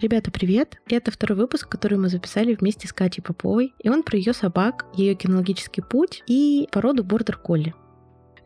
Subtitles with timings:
[0.00, 0.80] Ребята, привет!
[0.88, 4.86] Это второй выпуск, который мы записали вместе с Катей Поповой, и он про ее собак,
[4.94, 7.74] ее кинологический путь и породу бордер колли.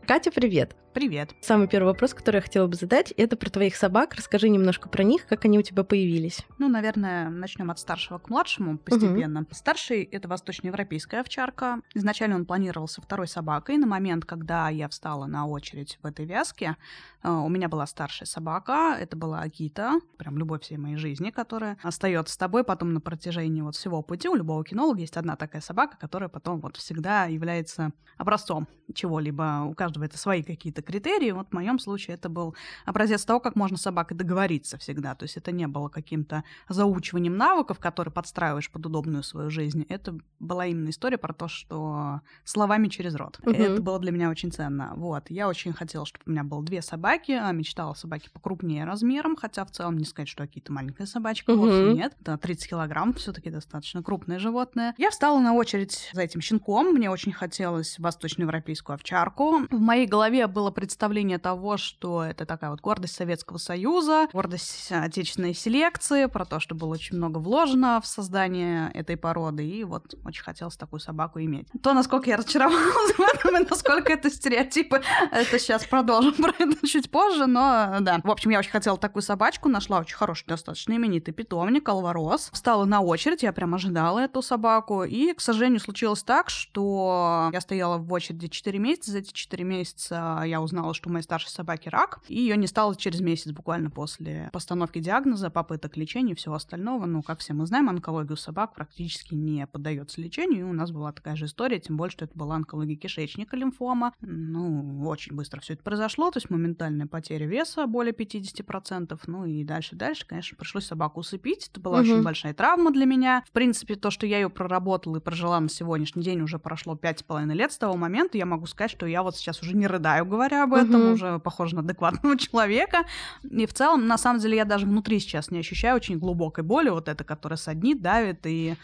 [0.07, 0.75] Катя, привет!
[0.93, 1.35] Привет.
[1.39, 4.15] Самый первый вопрос, который я хотела бы задать, это про твоих собак.
[4.15, 6.43] Расскажи немножко про них, как они у тебя появились.
[6.57, 9.41] Ну, наверное, начнем от старшего к младшему постепенно.
[9.41, 9.49] Угу.
[9.51, 11.81] Старший это восточноевропейская овчарка.
[11.93, 13.77] Изначально он планировался второй собакой.
[13.77, 16.75] На момент, когда я встала на очередь в этой вязке,
[17.21, 18.97] э, у меня была старшая собака.
[18.99, 23.61] Это была Акита, прям любовь всей моей жизни, которая остается с тобой потом на протяжении
[23.61, 24.27] вот всего пути.
[24.27, 29.65] У любого кинолога есть одна такая собака, которая потом вот всегда является образцом чего-либо.
[29.69, 31.31] У каждого это свои какие-то какие-то критерии.
[31.31, 35.15] Вот в моем случае это был образец того, как можно с собакой договориться всегда.
[35.15, 39.85] То есть это не было каким-то заучиванием навыков, которые подстраиваешь под удобную свою жизнь.
[39.89, 43.39] Это была именно история про то, что словами через рот.
[43.41, 43.51] Угу.
[43.51, 44.93] Это было для меня очень ценно.
[44.95, 45.29] Вот.
[45.29, 49.35] Я очень хотела, чтобы у меня было две собаки, а мечтала о собаке покрупнее размером,
[49.35, 51.61] хотя в целом не сказать, что какие-то маленькая собачка, угу.
[51.61, 52.15] вовсе нет.
[52.21, 54.93] Это 30 килограмм, все таки достаточно крупное животное.
[54.97, 56.93] Я встала на очередь за этим щенком.
[56.93, 59.67] Мне очень хотелось восточноевропейскую овчарку.
[59.69, 64.91] В моей голове было было представление того, что это такая вот гордость Советского Союза, гордость
[64.91, 70.15] отечественной селекции, про то, что было очень много вложено в создание этой породы, и вот
[70.25, 71.67] очень хотелось такую собаку иметь.
[71.81, 76.87] То, насколько я разочаровалась в этом, и насколько это стереотипы, это сейчас продолжим про это
[76.87, 78.21] чуть позже, но да.
[78.23, 82.49] В общем, я очень хотела такую собачку, нашла очень хороший, достаточно именитый питомник, Алварос.
[82.53, 87.61] Встала на очередь, я прям ожидала эту собаку, и, к сожалению, случилось так, что я
[87.61, 91.49] стояла в очереди 4 месяца, за эти 4 месяца я узнала, что у моей старшей
[91.49, 96.35] собаки рак, и ее не стало через месяц буквально после постановки диагноза, попыток лечения и
[96.35, 97.05] всего остального.
[97.05, 100.91] Ну, как все мы знаем, онкология у собак практически не поддается лечению, и у нас
[100.91, 104.13] была такая же история, тем более, что это была онкология кишечника, лимфома.
[104.21, 109.63] Ну, очень быстро все это произошло, то есть моментальная потеря веса более 50%, ну и
[109.63, 112.03] дальше-дальше, конечно, пришлось собаку усыпить, это была угу.
[112.03, 113.43] очень большая травма для меня.
[113.47, 117.19] В принципе, то, что я ее проработала и прожила на сегодняшний день, уже прошло пять
[117.19, 119.87] с половиной лет с того момента, я могу сказать, что я вот сейчас уже не
[119.87, 121.13] рыдаю, говоря об этом, угу.
[121.13, 123.05] уже похожа на адекватного человека.
[123.49, 126.89] И в целом, на самом деле, я даже внутри сейчас не ощущаю очень глубокой боли,
[126.89, 128.75] вот это, которая саднит, давит и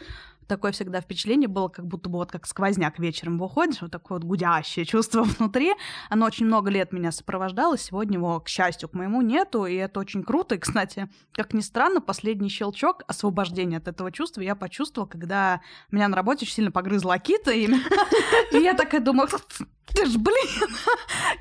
[0.48, 4.28] такое всегда впечатление было, как будто бы вот как сквозняк вечером выходишь, вот такое вот
[4.28, 5.74] гудящее чувство внутри.
[6.10, 10.00] Оно очень много лет меня сопровождало, сегодня его, к счастью, к моему нету, и это
[10.00, 10.56] очень круто.
[10.56, 15.62] И, кстати, как ни странно, последний щелчок освобождения от этого чувства я почувствовала, когда
[15.92, 17.68] меня на работе очень сильно погрызла Акита, и
[18.52, 19.28] я такая думаю,
[19.94, 20.70] ты ж, блин.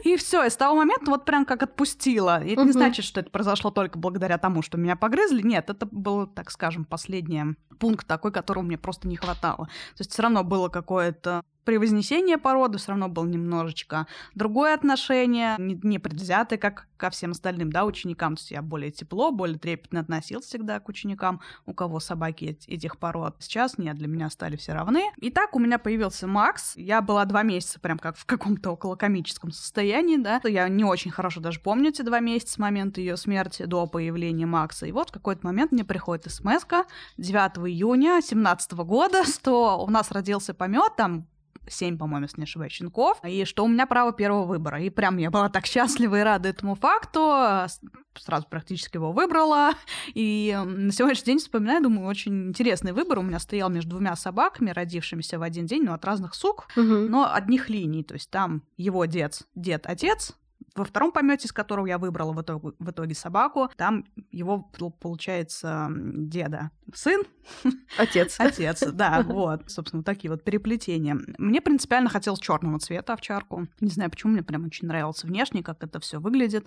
[0.05, 2.43] И все, и с того момента вот прям как отпустила.
[2.43, 5.43] И это не значит, что это произошло только благодаря тому, что меня погрызли.
[5.43, 9.67] Нет, это был, так скажем, последний пункт такой, которого мне просто не хватало.
[9.67, 15.79] То есть все равно было какое-то превознесение породы все равно было немножечко другое отношение, не,
[15.83, 18.37] не предвзятое, как ко всем остальным, да, ученикам.
[18.37, 22.99] То есть я более тепло, более трепетно относился всегда к ученикам, у кого собаки этих
[22.99, 23.37] пород.
[23.41, 25.03] Сейчас нет, для меня стали все равны.
[25.19, 26.77] И так у меня появился Макс.
[26.77, 30.41] Я была два месяца прям как в каком-то около комическом состоянии, да.
[30.45, 34.47] Я не очень хорошо даже помню эти два месяца с момента ее смерти до появления
[34.47, 34.87] Макса.
[34.87, 36.65] И вот в какой-то момент мне приходит смс
[37.19, 41.27] 9 июня 2017 года, что у нас родился помет, там
[41.67, 44.81] 7, по-моему, если не ошибаюсь, щенков, и что у меня право первого выбора.
[44.83, 47.69] И прям я была так счастлива и рада этому факту,
[48.21, 49.73] сразу практически его выбрала.
[50.15, 53.19] И на сегодняшний день вспоминаю, думаю, очень интересный выбор.
[53.19, 56.83] У меня стоял между двумя собаками, родившимися в один день, но от разных сук, угу.
[56.85, 58.05] но одних линий.
[58.05, 60.35] То есть там его дед, дед, отец,
[60.75, 64.63] во втором помете, из которого я выбрала в итоге, в итоге собаку, там его,
[65.01, 67.23] получается, деда сын.
[67.99, 68.37] Отец.
[68.39, 69.71] Отец, да, вот.
[69.71, 71.19] Собственно, такие вот переплетения.
[71.39, 73.69] Мне принципиально хотелось черного цвета овчарку.
[73.81, 76.67] Не знаю, почему, мне прям очень нравился внешне, как это все выглядит.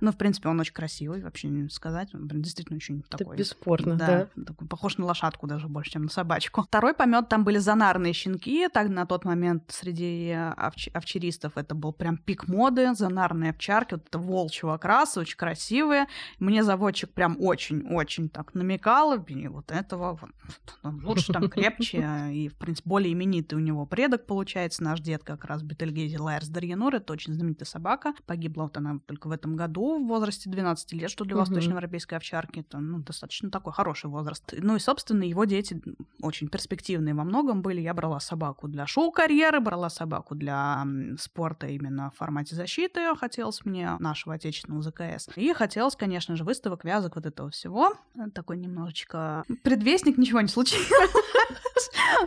[0.00, 2.14] Но, в принципе, он очень красивый, вообще не сказать.
[2.14, 3.36] Он прям действительно очень это такой.
[3.36, 4.28] бесспорно, да.
[4.34, 4.44] да.
[4.44, 6.62] Такой, похож на лошадку даже больше, чем на собачку.
[6.62, 8.68] Второй помет там были зонарные щенки.
[8.68, 12.94] Так на тот момент среди овч- овчаристов это был прям пик моды.
[12.94, 16.06] Зонарные черные овчарки, вот это волчьего окраса, очень красивые.
[16.38, 22.54] Мне заводчик прям очень-очень так намекал, и вот этого вот, лучше там крепче, и, в
[22.54, 27.12] принципе, более именитый у него предок получается, наш дед как раз Бетельгези Лайерс Дарьянур, это
[27.12, 31.24] очень знаменитая собака, погибла вот она только в этом году в возрасте 12 лет, что
[31.24, 34.54] для восточноевропейской овчарки это ну, достаточно такой хороший возраст.
[34.56, 35.80] Ну и, собственно, его дети
[36.22, 37.80] очень перспективные во многом были.
[37.80, 40.84] Я брала собаку для шоу-карьеры, брала собаку для
[41.18, 45.28] спорта именно в формате защиты, хотя хотелось мне нашего отечественного ЗКС.
[45.36, 47.92] И хотелось, конечно же, выставок, вязок, вот этого всего.
[48.34, 50.88] Такой немножечко предвестник, ничего не случилось.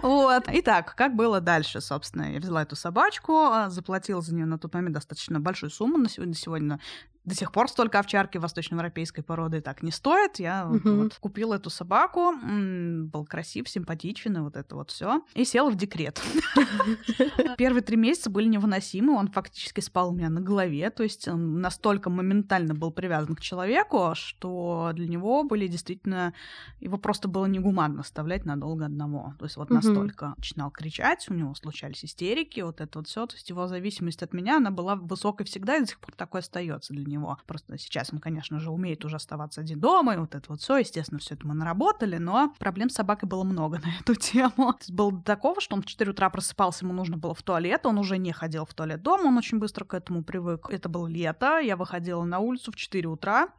[0.02, 0.46] Вот.
[0.48, 2.32] Итак, как было дальше, собственно?
[2.32, 5.98] Я взяла эту собачку, а, заплатила за нее на тот момент достаточно большую сумму.
[5.98, 6.80] На сегодня, сегодня
[7.24, 10.40] до сих пор столько овчарки восточноевропейской породы так не стоит.
[10.40, 11.04] Я угу.
[11.04, 15.76] вот купила эту собаку, был красив, симпатичен, и вот это вот все, и села в
[15.76, 16.22] декрет.
[17.58, 21.62] Первые три месяца были невыносимы, он фактически спал у меня на голове, то есть он
[21.62, 26.34] настолько моментально был привязан к человеку, что для него были действительно,
[26.80, 29.36] его просто было негуманно оставлять надолго одного.
[29.38, 33.36] То есть вот настолько начинал кричать, у него случались истерики, вот это вот все, то
[33.36, 36.94] есть его зависимость от меня, она была высокой всегда и до сих пор такой остается
[36.94, 37.38] для него.
[37.46, 40.78] Просто сейчас он, конечно же, умеет уже оставаться один дома, и вот это вот все,
[40.78, 44.74] естественно, все это мы наработали, но проблем с собакой было много на эту тему.
[44.90, 47.98] Было до такого, что он в 4 утра просыпался, ему нужно было в туалет, он
[47.98, 50.68] уже не ходил в туалет дома, он очень быстро к этому привык.
[50.70, 53.50] Это было лето, я выходила на улицу в 4 утра,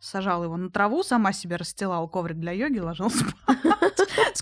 [0.00, 3.58] сажала его на траву, сама себе расстилала коврик для йоги, ложилась спать.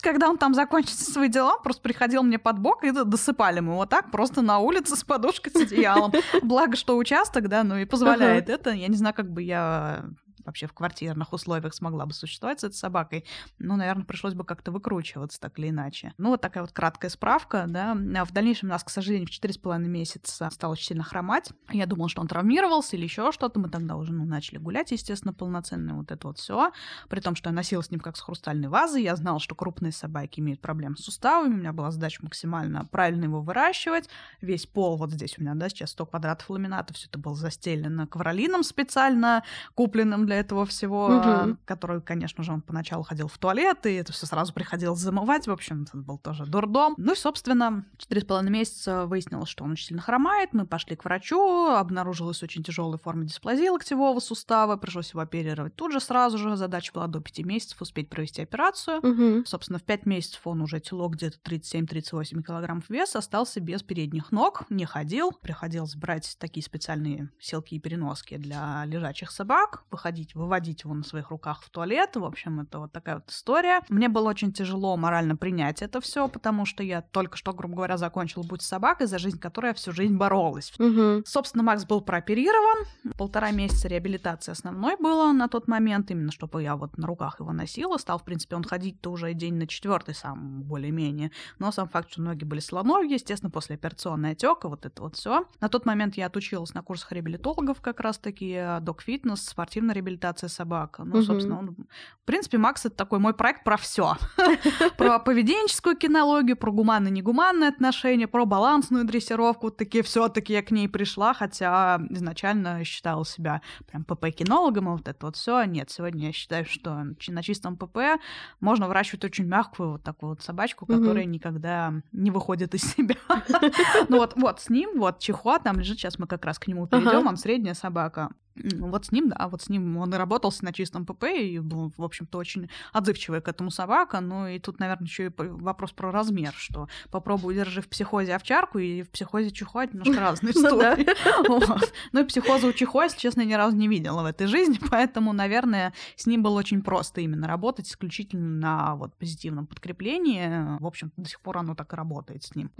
[0.00, 3.86] Когда он там закончил свои дела, просто приходил мне под бок и досыпали мы его
[3.86, 6.12] так просто на улице с подушкой, с одеялом.
[6.42, 8.70] Благо, что участок, да, ну и позволяет это.
[8.70, 10.04] Я не знаю, как бы я
[10.48, 13.24] вообще в квартирных условиях смогла бы существовать с этой собакой,
[13.58, 16.12] ну, наверное, пришлось бы как-то выкручиваться так или иначе.
[16.18, 17.96] Ну, вот такая вот краткая справка, да.
[18.16, 21.04] А в дальнейшем у нас, к сожалению, в четыре с половиной месяца стал очень сильно
[21.04, 21.52] хромать.
[21.70, 23.60] Я думала, что он травмировался или еще что-то.
[23.60, 26.72] Мы тогда уже, ну, начали гулять, естественно, полноценно, вот это вот все.
[27.08, 29.02] При том, что я носила с ним как с хрустальной вазой.
[29.02, 31.54] Я знала, что крупные собаки имеют проблемы с суставами.
[31.54, 34.08] У меня была задача максимально правильно его выращивать.
[34.40, 38.06] Весь пол вот здесь у меня, да, сейчас 100 квадратов ламината, все это было застелено
[38.06, 39.44] ковролином специально,
[39.74, 41.56] купленным для этого всего, угу.
[41.64, 45.46] который, конечно же, он поначалу ходил в туалет, и это все сразу приходилось замывать.
[45.46, 46.94] В общем, это был тоже дурдом.
[46.96, 50.52] Ну и, собственно, четыре с половиной месяца выяснилось, что он очень сильно хромает.
[50.52, 55.92] Мы пошли к врачу, обнаружилась очень тяжелая форма дисплазии локтевого сустава, пришлось его оперировать тут
[55.92, 56.56] же сразу же.
[56.56, 58.98] Задача была до пяти месяцев успеть провести операцию.
[58.98, 59.44] Угу.
[59.46, 64.64] Собственно, в пять месяцев он уже тело где-то 37-38 килограммов веса, остался без передних ног,
[64.70, 65.32] не ходил.
[65.32, 71.02] Приходилось брать такие специальные селки и переноски для лежачих собак, выходить ходить, выводить его на
[71.02, 72.16] своих руках в туалет.
[72.16, 73.82] В общем, это вот такая вот история.
[73.88, 77.96] Мне было очень тяжело морально принять это все, потому что я только что, грубо говоря,
[77.96, 80.72] закончила «Будь собакой», за жизнь которой я всю жизнь боролась.
[80.78, 81.22] Угу.
[81.26, 82.86] Собственно, Макс был прооперирован.
[83.16, 87.52] Полтора месяца реабилитации основной было на тот момент, именно чтобы я вот на руках его
[87.52, 87.98] носила.
[87.98, 91.30] Стал, в принципе, он ходить-то уже день на четвертый сам более-менее.
[91.58, 95.44] Но сам факт, что ноги были слоновьи, естественно, после операционной отека, вот это вот все.
[95.60, 100.48] На тот момент я отучилась на курсах реабилитологов как раз-таки, э, док-фитнес, спортивная реабилитация реабилитация
[100.48, 100.98] собак.
[100.98, 101.22] Ну, угу.
[101.22, 101.76] собственно, он...
[102.22, 104.16] в принципе, Макс это такой мой проект про все.
[104.98, 109.66] про поведенческую кинологию, про гуманно-негуманные отношения, про балансную дрессировку.
[109.66, 115.08] Вот такие все-таки я к ней пришла, хотя изначально считала себя прям ПП-кинологом, и вот
[115.08, 115.64] это вот все.
[115.64, 118.20] Нет, сегодня я считаю, что на чистом ПП
[118.60, 123.16] можно выращивать очень мягкую вот такую вот собачку, которая никогда не выходит из себя.
[124.08, 126.86] ну вот, вот с ним, вот Чихуа там лежит, сейчас мы как раз к нему
[126.86, 128.30] перейдем, он средняя собака.
[128.78, 131.92] Вот с ним, да, вот с ним он и работался на чистом ПП, и был,
[131.96, 134.20] в общем-то, очень отзывчивая к этому собака.
[134.20, 138.78] Ну и тут, наверное, еще и вопрос про размер, что попробуй держи в психозе овчарку,
[138.78, 141.08] и в психозе чихуа немножко разные ну истории.
[142.12, 145.32] Ну и психоза у чихуа, если честно, ни разу не видела в этой жизни, поэтому,
[145.32, 150.78] наверное, с ним было очень просто именно работать исключительно на вот позитивном подкреплении.
[150.80, 152.70] В общем, до сих пор оно так и работает с ним.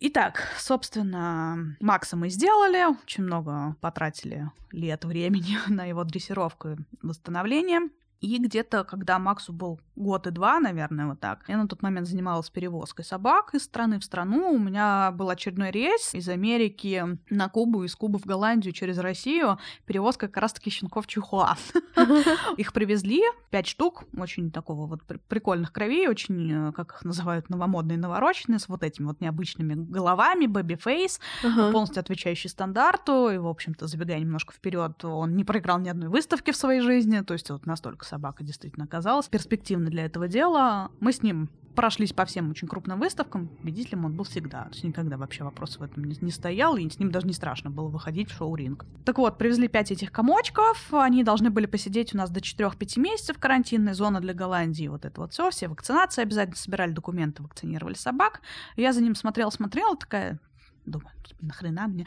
[0.00, 6.76] Итак, собственно, Макса мы сделали, очень много потратили лет, времени времени на его дрессировку и
[7.02, 7.80] восстановление.
[8.20, 12.08] И где-то, когда Максу был год и два, наверное, вот так, я на тот момент
[12.08, 14.50] занималась перевозкой собак из страны в страну.
[14.50, 19.58] У меня был очередной рейс из Америки на Кубу, из Кубы в Голландию через Россию.
[19.86, 21.56] Перевозка как раз-таки щенков чихуа.
[22.56, 27.98] Их привезли, пять штук, очень такого вот прикольных кровей, очень, э, как их называют, новомодные,
[27.98, 33.28] навороченные, с вот этими вот необычными головами, baby face, полностью отвечающий стандарту.
[33.28, 37.20] И, в общем-то, забегая немножко вперед, он не проиграл ни одной выставки в своей жизни,
[37.20, 40.92] то есть вот настолько собака действительно оказалась перспективной для этого дела.
[41.00, 43.48] Мы с ним прошлись по всем очень крупным выставкам.
[43.48, 44.66] Победителем он был всегда.
[44.66, 47.32] То есть никогда вообще вопрос в этом не, не стоял, и с ним даже не
[47.32, 48.86] страшно было выходить в шоу-ринг.
[49.04, 50.94] Так вот, привезли пять этих комочков.
[50.94, 53.38] Они должны были посидеть у нас до 4-5 месяцев.
[53.40, 54.86] Карантинная зона для Голландии.
[54.86, 55.50] Вот это вот все.
[55.50, 58.42] Все вакцинации обязательно собирали документы, вакцинировали собак.
[58.76, 60.38] Я за ним смотрела-смотрела, такая,
[60.86, 61.10] Думаю,
[61.40, 62.06] нахрена мне?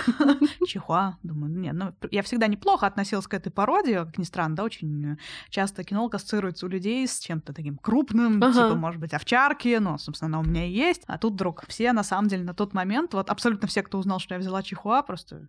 [0.66, 1.18] Чихуа.
[1.22, 5.18] Думаю, нет, ну, я всегда неплохо относилась к этой породе, как ни странно, да, очень
[5.50, 8.52] часто кинолог ассоциируется у людей с чем-то таким крупным, ага.
[8.52, 11.02] типа, может быть, овчарки, но, собственно, она у меня и есть.
[11.06, 14.18] А тут вдруг все, на самом деле, на тот момент, вот абсолютно все, кто узнал,
[14.18, 15.48] что я взяла чихуа, просто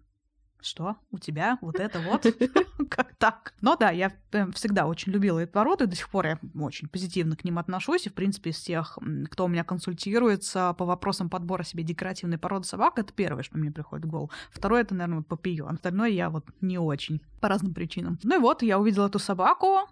[0.65, 2.25] что у тебя вот это вот,
[2.89, 3.53] как так?
[3.61, 4.11] Но да, я
[4.53, 8.05] всегда очень любила эту породу, и до сих пор я очень позитивно к ним отношусь,
[8.05, 8.97] и, в принципе, из тех,
[9.29, 13.71] кто у меня консультируется по вопросам подбора себе декоративной породы собак, это первое, что мне
[13.71, 14.31] приходит в голову.
[14.51, 15.75] Второе, это, наверное, вот папион.
[15.75, 18.19] Остальное я вот не очень, по разным причинам.
[18.23, 19.87] Ну и вот, я увидела эту собаку,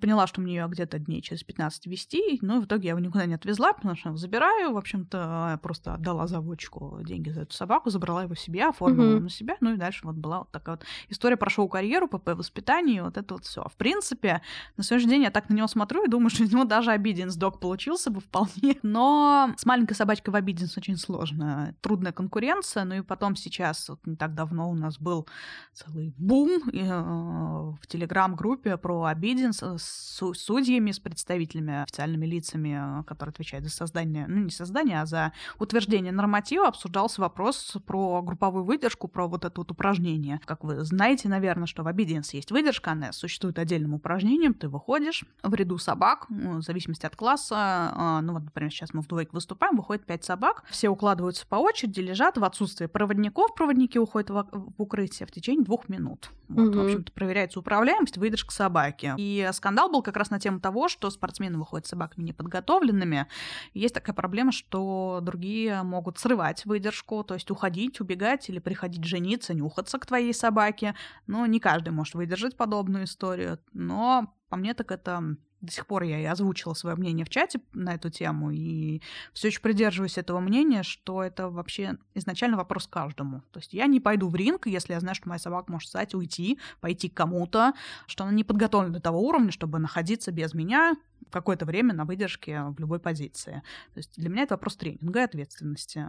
[0.00, 3.26] поняла, что мне ее где-то дней через 15 вести, но в итоге я его никуда
[3.26, 7.90] не отвезла, потому что забираю, в общем-то, я просто отдала заводчику деньги за эту собаку,
[7.90, 9.20] забрала его себе, оформила mm-hmm.
[9.20, 13.02] на себя, ну и дальше вот была вот такая вот история про шоу-карьеру, ПП воспитание,
[13.02, 13.66] вот это вот все.
[13.68, 14.42] В принципе,
[14.76, 17.36] на сегодняшний день я так на него смотрю и думаю, что из него даже обиденс
[17.36, 22.96] док получился бы вполне, но с маленькой собачкой в обиденс очень сложно, трудная конкуренция, ну
[22.96, 25.26] и потом сейчас, вот не так давно у нас был
[25.72, 33.64] целый бум э, в телеграм-группе про обиденс, с судьями, с представителями, официальными лицами, которые отвечают
[33.64, 39.26] за создание, ну не создание, а за утверждение норматива, обсуждался вопрос про групповую выдержку, про
[39.26, 40.40] вот это вот упражнение.
[40.44, 45.24] Как вы знаете, наверное, что в Obedience есть выдержка, она существует отдельным упражнением, ты выходишь
[45.42, 49.06] в ряду собак, ну, в зависимости от класса, а, ну вот, например, сейчас мы в
[49.06, 54.30] двойке выступаем, выходит пять собак, все укладываются по очереди, лежат в отсутствие проводников, проводники уходят
[54.30, 56.30] в, укрытие в течение двух минут.
[56.48, 56.78] Вот, угу.
[56.78, 59.14] в общем-то, проверяется управляемость, выдержка собаки.
[59.16, 63.26] И скандал был как раз на тему того, что спортсмены выходят с собаками неподготовленными.
[63.74, 69.54] Есть такая проблема, что другие могут срывать выдержку, то есть уходить, убегать или приходить жениться,
[69.54, 70.94] нюхаться к твоей собаке.
[71.26, 73.58] Но не каждый может выдержать подобную историю.
[73.72, 77.60] Но по мне так это до сих пор я и озвучила свое мнение в чате
[77.72, 79.00] на эту тему, и
[79.32, 83.42] все еще придерживаюсь этого мнения, что это вообще изначально вопрос каждому.
[83.52, 86.14] То есть я не пойду в ринг, если я знаю, что моя собака может встать,
[86.14, 87.74] уйти, пойти к кому-то,
[88.06, 90.96] что она не подготовлена до того уровня, чтобы находиться без меня
[91.30, 93.62] какое-то время на выдержке в любой позиции.
[93.94, 96.06] То есть для меня это вопрос тренинга и ответственности.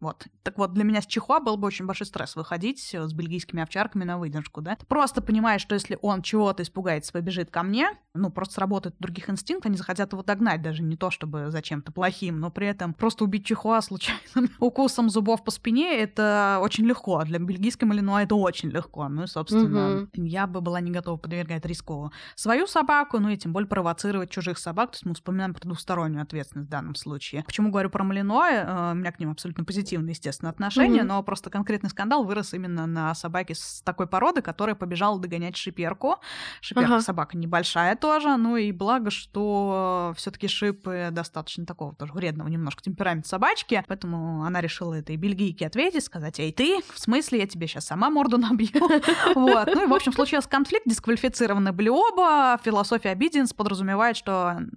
[0.00, 0.26] Вот.
[0.42, 4.04] Так вот, для меня с чихуа был бы очень большой стресс выходить с бельгийскими овчарками
[4.04, 4.76] на выдержку, да.
[4.76, 9.28] Ты просто понимаешь, что если он чего-то испугается, побежит ко мне, ну, просто сработает других
[9.28, 12.94] инстинктов, они захотят его догнать, даже не то, чтобы за чем-то плохим, но при этом
[12.94, 17.18] просто убить чихуа случайным укусом зубов по спине, это очень легко.
[17.18, 19.06] А для бельгийской малинуа это очень легко.
[19.08, 20.08] Ну и, собственно, угу.
[20.14, 24.58] я бы была не готова подвергать риску свою собаку, ну и тем более провоцировать чужих
[24.58, 24.92] собак.
[24.92, 27.44] То есть мы вспоминаем про двустороннюю ответственность в данном случае.
[27.44, 28.50] Почему говорю про малинуа?
[28.50, 31.04] Э, у меня к ним абсолютно позитивно позитивные, естественно, отношения, mm-hmm.
[31.04, 36.16] но просто конкретный скандал вырос именно на собаке с такой породы, которая побежала догонять шиперку.
[36.60, 37.00] Шиперка ага.
[37.00, 42.82] собака небольшая тоже, ну и благо, что все таки шипы достаточно такого тоже вредного немножко
[42.82, 47.66] темперамента собачки, поэтому она решила этой бельгийке ответить, сказать, эй, ты, в смысле, я тебе
[47.66, 48.70] сейчас сама морду набью.
[49.34, 49.68] Вот.
[49.74, 52.58] Ну и, в общем, случился конфликт, дисквалифицированы были оба.
[52.62, 54.29] Философия обиденс подразумевает, что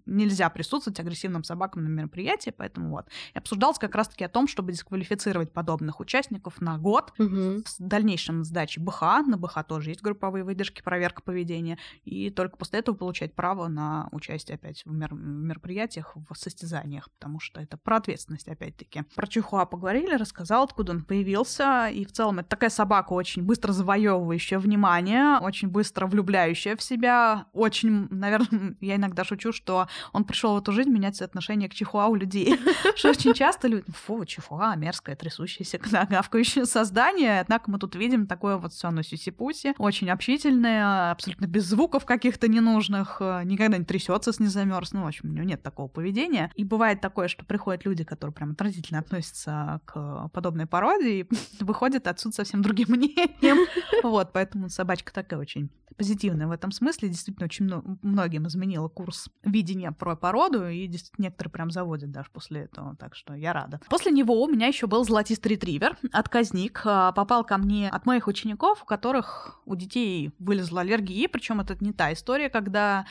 [0.05, 3.07] нельзя присутствовать агрессивным собакам на мероприятии, поэтому вот.
[3.33, 7.63] И обсуждалось как раз-таки о том, чтобы дисквалифицировать квалифицировать подобных участников на год угу.
[7.65, 9.01] с дальнейшим сдачей БХ.
[9.27, 11.77] На БХ тоже есть групповые выдержки, проверка поведения.
[12.03, 17.39] И только после этого получать право на участие опять в мер- мероприятиях, в состязаниях, потому
[17.39, 19.03] что это про ответственность опять-таки.
[19.15, 21.87] Про Чихуа поговорили, рассказал, откуда он появился.
[21.87, 27.47] И в целом это такая собака очень быстро завоевывающая внимание, очень быстро влюбляющая в себя.
[27.53, 32.07] Очень, наверное, я иногда шучу, что он пришел в эту жизнь менять отношение к Чихуа
[32.07, 32.59] у людей.
[32.95, 37.41] Что очень часто люди, фу, Чихуа, мерзко мерзкое, трясущееся, гавкающее создание.
[37.41, 42.47] Однако мы тут видим такое вот все на сюси-пуси, очень общительное, абсолютно без звуков каких-то
[42.47, 44.93] ненужных, э, никогда не трясется с не замерз.
[44.93, 46.51] Ну, в общем, у него нет такого поведения.
[46.55, 51.27] И бывает такое, что приходят люди, которые прям отразительно относятся к подобной породе, и
[51.59, 53.57] выходят отсюда совсем другим мнением.
[54.03, 57.09] Вот, поэтому собачка такая очень позитивная в этом смысле.
[57.09, 57.69] Действительно, очень
[58.01, 63.15] многим изменила курс видения про породу, и действительно некоторые прям заводят даже после этого, так
[63.15, 63.79] что я рада.
[63.89, 68.27] После него у меня еще был золотистый ретривер, отказник, а, попал ко мне от моих
[68.27, 73.05] учеников, у которых у детей вылезла аллергия, причем это не та история, когда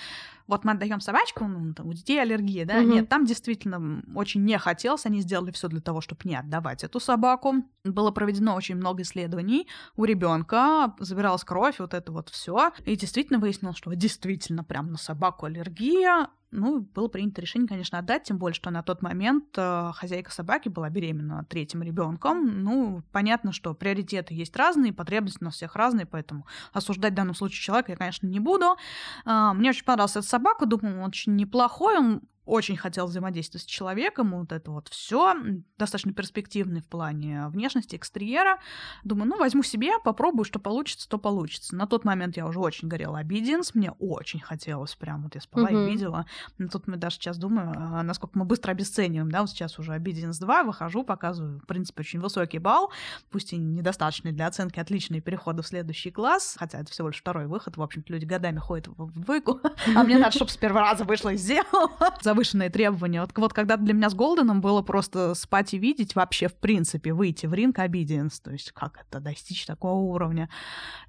[0.46, 2.88] вот мы отдаем собачку, ну, там, у детей аллергия, да, угу.
[2.88, 7.00] нет, там действительно очень не хотелось, они сделали все для того, чтобы не отдавать эту
[7.00, 7.64] собаку.
[7.84, 13.38] Было проведено очень много исследований у ребенка, забиралась кровь, вот это вот все, и действительно
[13.38, 18.54] выяснилось, что действительно прям на собаку аллергия, ну, было принято решение, конечно, отдать, тем более,
[18.54, 22.62] что на тот момент э, хозяйка собаки была беременна третьим ребенком.
[22.62, 27.34] Ну, понятно, что приоритеты есть разные, потребности у нас всех разные, поэтому осуждать в данном
[27.34, 28.76] случае человека я, конечно, не буду.
[29.24, 33.66] Э, мне очень понравился эта собака, думаю, он очень неплохой, он очень хотел взаимодействовать с
[33.66, 35.34] человеком, вот это вот все
[35.78, 38.58] достаточно перспективный в плане внешности, экстерьера.
[39.04, 41.76] Думаю, ну, возьму себе, попробую, что получится, то получится.
[41.76, 45.68] На тот момент я уже очень горела обиденс, мне очень хотелось, прям вот я спала
[45.68, 45.78] угу.
[45.78, 46.26] и видела.
[46.58, 49.92] Но тут мы даже сейчас думаю, а, насколько мы быстро обесцениваем, да, вот сейчас уже
[49.92, 52.90] обиденс 2, выхожу, показываю, в принципе, очень высокий балл,
[53.30, 57.46] пусть и недостаточный для оценки, отличные переходы в следующий класс, хотя это всего лишь второй
[57.46, 59.60] выход, в общем-то, люди годами ходят в двойку,
[59.96, 61.90] а мне надо, чтобы с первого раза вышло и сделала
[62.32, 63.20] завышенные требования.
[63.20, 67.12] Вот, вот когда для меня с Голденом было просто спать и видеть вообще, в принципе,
[67.12, 70.48] выйти в ринг обиденс, то есть как это достичь такого уровня.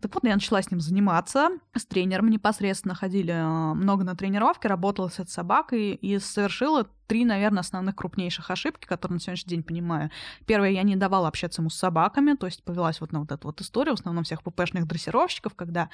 [0.01, 4.67] Так вот, я начала с ним заниматься, с тренером непосредственно ходили э, много на тренировки,
[4.67, 9.63] работала с этой собакой и совершила три, наверное, основных крупнейших ошибки, которые на сегодняшний день
[9.63, 10.09] понимаю.
[10.45, 13.47] Первое, я не давала общаться ему с собаками, то есть повелась вот на вот эту
[13.47, 15.89] вот историю, в основном всех ППшных дрессировщиков, когда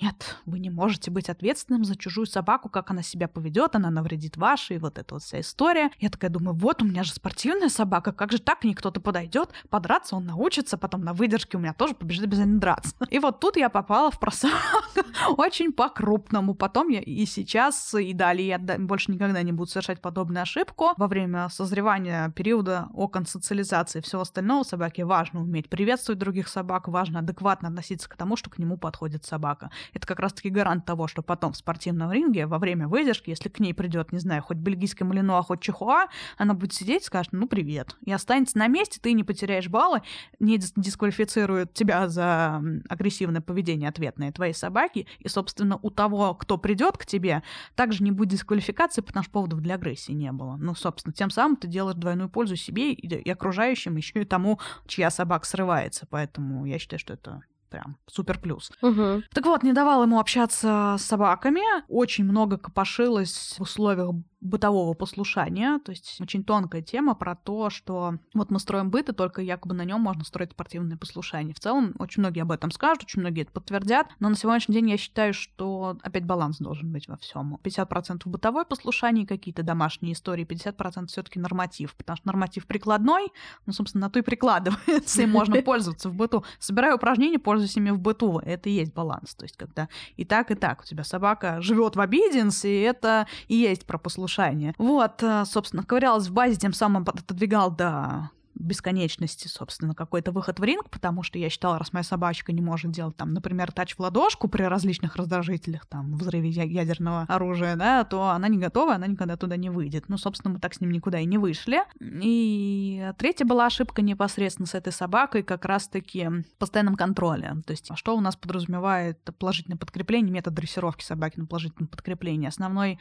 [0.00, 4.36] нет, вы не можете быть ответственным за чужую собаку, как она себя поведет, она навредит
[4.36, 5.90] вашей, вот эта вот вся история.
[5.98, 9.00] Я такая думаю, вот у меня же спортивная собака, как же так к ней кто-то
[9.00, 12.94] подойдет, подраться он научится, потом на выдержке у меня тоже побежит обязательно драться.
[13.10, 14.52] И вот тут я попала в просак
[15.36, 16.54] очень по-крупному.
[16.54, 20.00] Потом я и сейчас, и далее я больше никогда не буду совершать
[20.32, 20.90] подобную ошибку.
[20.96, 26.88] Во время созревания периода окон социализации и всего остального собаке важно уметь приветствовать других собак,
[26.88, 31.06] важно адекватно относиться к тому, что к нему подходит собака это как раз-таки гарант того,
[31.06, 34.56] что потом в спортивном ринге во время выдержки, если к ней придет, не знаю, хоть
[34.56, 36.06] бельгийский малинуа, хоть чихуа,
[36.38, 37.96] она будет сидеть и скажет, ну, привет.
[38.04, 40.02] И останется на месте, ты не потеряешь баллы,
[40.40, 46.96] не дисквалифицирует тебя за агрессивное поведение ответное твоей собаки, и, собственно, у того, кто придет
[46.96, 47.42] к тебе,
[47.74, 50.56] также не будет дисквалификации, потому что поводов для агрессии не было.
[50.56, 55.10] Ну, собственно, тем самым ты делаешь двойную пользу себе и окружающим, еще и тому, чья
[55.10, 56.06] собака срывается.
[56.08, 58.70] Поэтому я считаю, что это прям супер плюс.
[58.82, 59.22] Угу.
[59.32, 64.10] Так вот, не давал ему общаться с собаками, очень много копошилось в условиях
[64.42, 69.12] бытового послушания, то есть очень тонкая тема про то, что вот мы строим быт, и
[69.12, 71.54] только якобы на нем можно строить спортивное послушание.
[71.54, 74.90] В целом, очень многие об этом скажут, очень многие это подтвердят, но на сегодняшний день
[74.90, 77.56] я считаю, что опять баланс должен быть во всем.
[77.62, 83.28] 50% бытовое послушание, какие-то домашние истории, 50% все-таки норматив, потому что норматив прикладной,
[83.66, 86.44] ну, собственно, на то и прикладывается, и можно пользоваться в быту.
[86.58, 90.50] Собираю упражнения, пользуюсь ими в быту, это и есть баланс, то есть когда и так,
[90.50, 90.80] и так.
[90.80, 94.74] У тебя собака живет в обиденс, и это и есть про послушание послушание.
[94.78, 100.62] Вот, э, собственно, ковырялась в базе, тем самым отодвигал до бесконечности, собственно, какой-то выход в
[100.62, 104.00] ринг, потому что я считала, раз моя собачка не может делать, там, например, тач в
[104.00, 109.36] ладошку при различных раздражителях, там, взрыве ядерного оружия, да, то она не готова, она никогда
[109.36, 110.04] туда не выйдет.
[110.08, 111.80] Ну, собственно, мы так с ним никуда и не вышли.
[111.98, 117.56] И третья была ошибка непосредственно с этой собакой, как раз-таки в постоянном контроле.
[117.66, 122.48] То есть, что у нас подразумевает положительное подкрепление, метод дрессировки собаки на положительном подкреплении.
[122.48, 122.98] Основной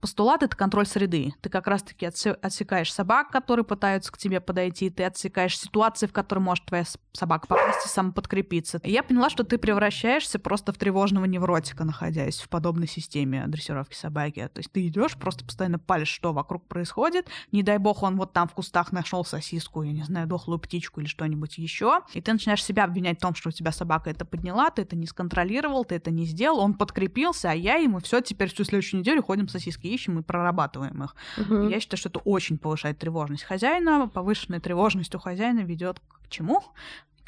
[0.00, 1.34] Постулат— это контроль среды.
[1.40, 6.42] Ты как раз-таки отсекаешь собак, которые пытаются к тебе подойти, ты отсекаешь ситуации, в которые
[6.42, 8.80] может твоя собака попасть и самоподкрепиться.
[8.84, 13.94] И я поняла, что ты превращаешься просто в тревожного невротика, находясь в подобной системе дрессировки
[13.94, 14.48] собаки.
[14.54, 17.26] То есть ты идешь, просто постоянно палишь, что вокруг происходит.
[17.50, 21.00] Не дай бог, он вот там в кустах нашел сосиску, я не знаю, дохлую птичку
[21.00, 22.02] или что-нибудь еще.
[22.14, 24.94] И ты начинаешь себя обвинять в том, что у тебя собака это подняла, ты это
[24.94, 29.00] не сконтролировал, ты это не сделал, он подкрепился, а я ему все теперь всю следующую
[29.00, 31.16] неделю ходим сосиски ищем и прорабатываем их.
[31.38, 31.68] Угу.
[31.68, 34.08] Я считаю, что это очень повышает тревожность хозяина.
[34.08, 36.62] Повышенная тревожность у хозяина ведет к чему?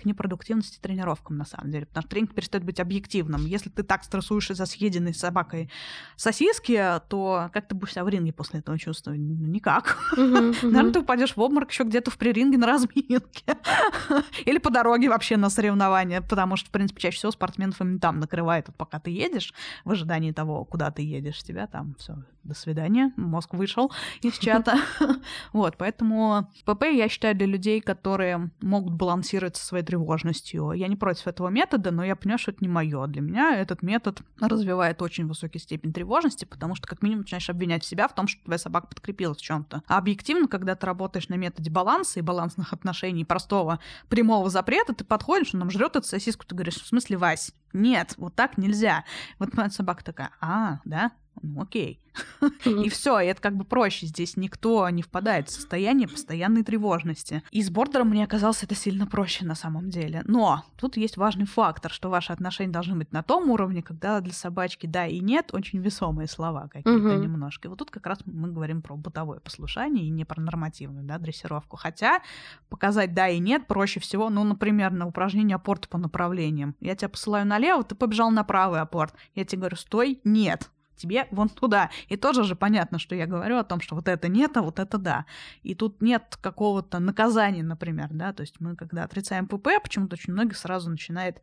[0.01, 1.87] к непродуктивности тренировкам, на самом деле.
[1.87, 3.45] Потому что тренинг перестает быть объективным.
[3.45, 5.71] Если ты так стрессуешь из-за съеденной собакой
[6.17, 9.21] сосиски, то как ты будешь себя в ринге после этого чувствовать?
[9.21, 9.99] Ну, никак.
[10.17, 13.45] Наверное, ты упадешь в обморок еще где-то в приринге на разминке.
[14.47, 18.21] Или по дороге вообще на соревнования, потому что, в принципе, чаще всего спортсменов именно там
[18.21, 19.53] накрывает, вот пока ты едешь,
[19.85, 24.77] в ожидании того, куда ты едешь, тебя там все, до свидания, мозг вышел из чата.
[25.53, 30.73] вот, поэтому ПП я считаю для людей, которые могут балансировать со своей тревожностью.
[30.73, 33.07] Я не против этого метода, но я понимаю, что это не мое.
[33.07, 37.85] Для меня этот метод развивает очень высокий степень тревожности, потому что как минимум начинаешь обвинять
[37.85, 39.83] себя в том, что твоя собака подкрепилась в чем-то.
[39.87, 45.05] А объективно, когда ты работаешь на методе баланса и балансных отношений, простого прямого запрета, ты
[45.05, 49.05] подходишь, он нам жрет эту сосиску, ты говоришь, в смысле, Вась, нет, вот так нельзя.
[49.39, 52.01] Вот моя собака такая, а, да, ну окей.
[52.65, 54.07] И все, это как бы проще.
[54.07, 57.43] Здесь никто не впадает в состояние постоянной тревожности.
[57.51, 60.23] И с бордером мне оказалось это сильно проще на самом деле.
[60.27, 64.33] Но тут есть важный фактор, что ваши отношения должны быть на том уровне, когда для
[64.33, 67.69] собачки да и нет очень весомые слова какие-то немножко.
[67.69, 71.19] И вот тут как раз мы говорим про бытовое послушание и не про нормативную да,
[71.19, 71.77] дрессировку.
[71.77, 72.21] Хотя
[72.69, 76.75] показать да и нет проще всего, ну, например, на упражнение апорта по направлениям.
[76.81, 79.15] Я тебя посылаю налево, ты побежал на правый апорт.
[79.35, 80.71] Я тебе говорю, стой, нет
[81.01, 81.91] тебе вон туда.
[82.09, 84.79] И тоже же понятно, что я говорю о том, что вот это нет, а вот
[84.79, 85.27] это да.
[85.63, 90.33] И тут нет какого-то наказания, например, да, то есть мы, когда отрицаем ПП, почему-то очень
[90.33, 91.41] многих сразу начинает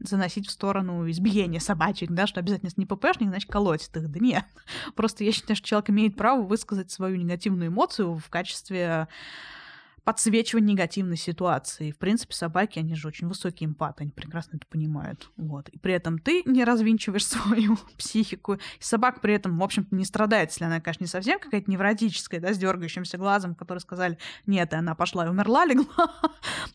[0.00, 4.10] заносить в сторону избиения собачек, да, что обязательно не ППшник, значит, колотит их.
[4.10, 4.44] Да нет.
[4.94, 9.08] Просто я считаю, что человек имеет право высказать свою негативную эмоцию в качестве
[10.04, 11.90] подсвечивать негативной ситуации.
[11.90, 15.30] В принципе, собаки, они же очень высокие эмпаты, они прекрасно это понимают.
[15.36, 15.70] Вот.
[15.70, 18.54] И при этом ты не развинчиваешь свою психику.
[18.54, 22.40] И собака при этом, в общем-то, не страдает, если она, конечно, не совсем какая-то невротическая,
[22.40, 26.14] да, с дергающимся глазом, которые сказали, нет, и она пошла и умерла, легла,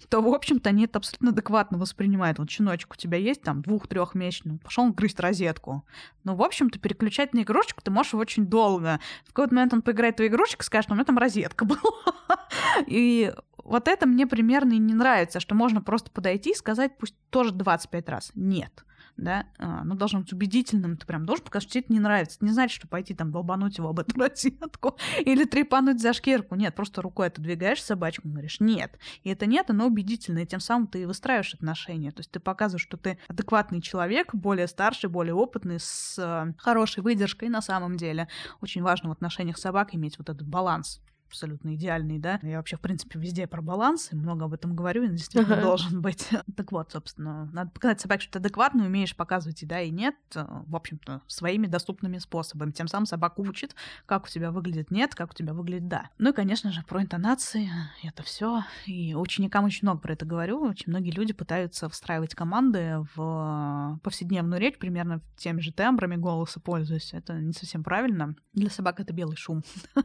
[0.09, 2.39] то, в общем-то, они это абсолютно адекватно воспринимают.
[2.39, 5.85] Вот щеночек у тебя есть, там, двух-трехмесячный, пошел грызть розетку.
[6.23, 8.99] Ну, в общем-то, переключать на игрушечку ты можешь очень долго.
[9.25, 11.79] В какой-то момент он поиграет в игрушечку и скажет, у меня там розетка была.
[12.87, 13.18] И
[13.63, 17.51] вот это мне примерно и не нравится, что можно просто подойти и сказать, пусть тоже
[17.51, 18.31] 25 раз.
[18.35, 18.83] Нет.
[19.19, 22.37] Да, а, ну, должно быть убедительным, ты прям должен показать, что тебе это не нравится.
[22.39, 26.55] Не значит, что пойти там долбануть его об эту розетку или трепануть за шкирку.
[26.55, 28.97] Нет, просто рукой отодвигаешь собачку и говоришь «нет».
[29.23, 32.11] И это «нет», оно убедительно, и тем самым ты выстраиваешь отношения.
[32.11, 37.03] То есть ты показываешь, что ты адекватный человек, более старший, более опытный, с э, хорошей
[37.03, 38.29] выдержкой на самом деле.
[38.61, 42.39] Очень важно в отношениях собак иметь вот этот баланс абсолютно идеальный, да.
[42.41, 45.61] Я вообще, в принципе, везде про баланс, и много об этом говорю, и действительно uh-huh.
[45.61, 46.27] должен быть.
[46.55, 50.15] так вот, собственно, надо показать собаке, что ты адекватно умеешь показывать и да, и нет,
[50.35, 52.71] э, в общем-то, своими доступными способами.
[52.71, 56.09] Тем самым собака учит, как у тебя выглядит нет, как у тебя выглядит да.
[56.17, 57.69] Ну и, конечно же, про интонации,
[58.03, 58.63] это все.
[58.85, 60.61] И ученикам очень много про это говорю.
[60.61, 67.13] Очень многие люди пытаются встраивать команды в повседневную речь, примерно теми же тембрами голоса пользуясь.
[67.13, 68.35] Это не совсем правильно.
[68.53, 69.63] Для собак это белый шум.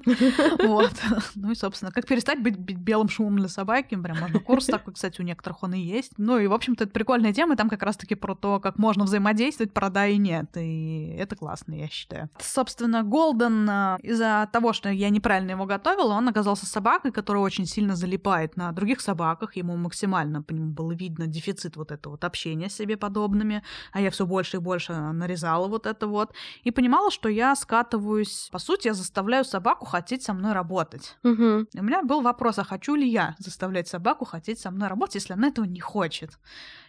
[0.64, 0.92] Вот.
[1.34, 3.96] Ну и, собственно, как перестать быть белым шумом для собаки.
[3.96, 6.12] Прям можно курс такой, кстати, у некоторых он и есть.
[6.16, 7.56] Ну и, в общем-то, это прикольная тема.
[7.56, 10.56] Там как раз-таки про то, как можно взаимодействовать, про да и нет.
[10.56, 12.28] И это классно, я считаю.
[12.38, 17.66] Собственно, Голден э, из-за того, что я неправильно его готовила, он оказался собакой, которая очень
[17.66, 19.56] сильно залипает на других собаках.
[19.56, 23.62] Ему максимально по нему было видно дефицит вот этого вот общения с себе подобными.
[23.92, 26.32] А я все больше и больше нарезала вот это вот.
[26.62, 28.48] И понимала, что я скатываюсь...
[28.50, 31.16] По сути, я заставляю собаку хотеть со мной работать работать.
[31.22, 31.68] Угу.
[31.72, 35.16] И у меня был вопрос, а хочу ли я заставлять собаку хотеть со мной работать,
[35.16, 36.38] если она этого не хочет?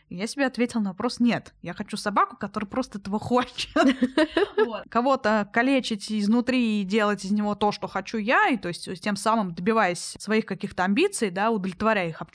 [0.09, 1.53] Я себе ответила на вопрос «нет».
[1.61, 3.69] Я хочу собаку, которая просто этого хочет.
[4.89, 9.15] Кого-то калечить изнутри и делать из него то, что хочу я, и то есть тем
[9.15, 12.31] самым добиваясь своих каких-то амбиций, да, удовлетворяя их об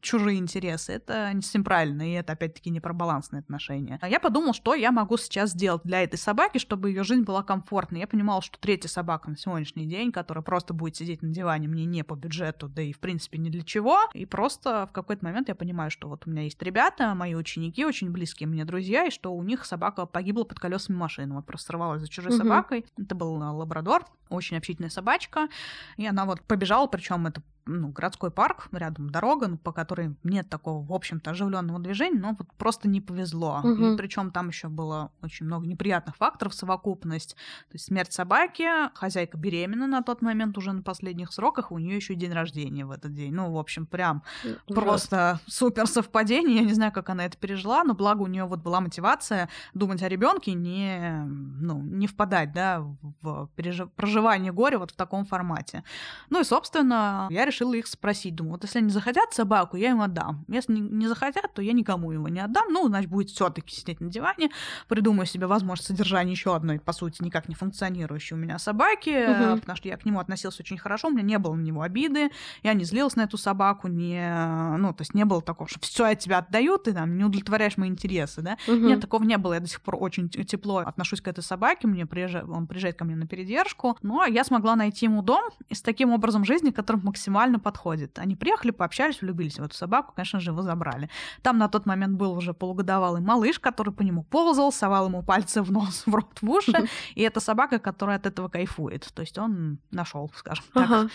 [0.00, 3.98] чужие интересы, это не совсем правильно, и это опять-таки не про балансные отношения.
[4.00, 7.42] А я подумала, что я могу сейчас сделать для этой собаки, чтобы ее жизнь была
[7.42, 8.00] комфортной.
[8.00, 11.84] Я понимала, что третья собака на сегодняшний день, которая просто будет сидеть на диване, мне
[11.84, 15.48] не по бюджету, да и в принципе ни для чего, и просто в какой-то момент
[15.48, 19.06] я понимаю, что вот у меня есть ребята, ребята, мои ученики, очень близкие мне друзья,
[19.06, 21.34] и что у них собака погибла под колесами машины.
[21.34, 22.42] Вот просто сорвалась за чужой угу.
[22.42, 22.86] собакой.
[22.96, 25.48] Это был э, лабрадор, очень общительная собачка.
[25.96, 30.48] И она вот побежала, причем это ну, городской парк, рядом дорога, ну, по которой нет
[30.48, 33.60] такого, в общем-то, оживленного движения, но вот просто не повезло.
[33.62, 33.70] Угу.
[33.70, 37.34] И причем там еще было очень много неприятных факторов, совокупность.
[37.68, 41.96] То есть смерть собаки, хозяйка беременна на тот момент уже на последних сроках, у нее
[41.96, 43.32] еще день рождения в этот день.
[43.34, 44.62] Ну, в общем, прям Ужас.
[44.66, 46.56] просто супер совпадение.
[46.56, 50.02] Я не знаю, как она это пережила, но благо у нее вот была мотивация думать
[50.02, 52.80] о ребенке, не, ну, не впадать, да,
[53.20, 53.90] в пережив...
[53.92, 55.84] проживание горя вот в таком формате.
[56.30, 58.34] Ну и, собственно, я решила решила их спросить.
[58.34, 60.44] Думаю, вот если они захотят собаку, я им отдам.
[60.48, 62.66] Если не, захотят, то я никому его не отдам.
[62.70, 64.50] Ну, значит, будет все таки сидеть на диване.
[64.88, 69.60] Придумаю себе возможность содержания еще одной, по сути, никак не функционирующей у меня собаки, угу.
[69.60, 72.30] потому что я к нему относилась очень хорошо, у меня не было на него обиды,
[72.62, 76.06] я не злилась на эту собаку, не, ну, то есть не было такого, что все
[76.06, 78.58] я тебя отдаю, ты там не удовлетворяешь мои интересы, да.
[78.66, 78.76] Угу.
[78.76, 79.54] Нет, такого не было.
[79.54, 83.04] Я до сих пор очень тепло отношусь к этой собаке, мне приезжает, он приезжает ко
[83.04, 87.47] мне на передержку, но я смогла найти ему дом с таким образом жизни, который максимально
[87.48, 88.18] идеально подходит.
[88.18, 91.08] Они приехали, пообщались, влюбились в эту собаку, конечно же, его забрали.
[91.42, 95.62] Там на тот момент был уже полугодовалый малыш, который по нему ползал, совал ему пальцы
[95.62, 96.88] в нос, в рот, в уши.
[97.14, 99.08] И это собака, которая от этого кайфует.
[99.14, 101.10] То есть он нашел, скажем так,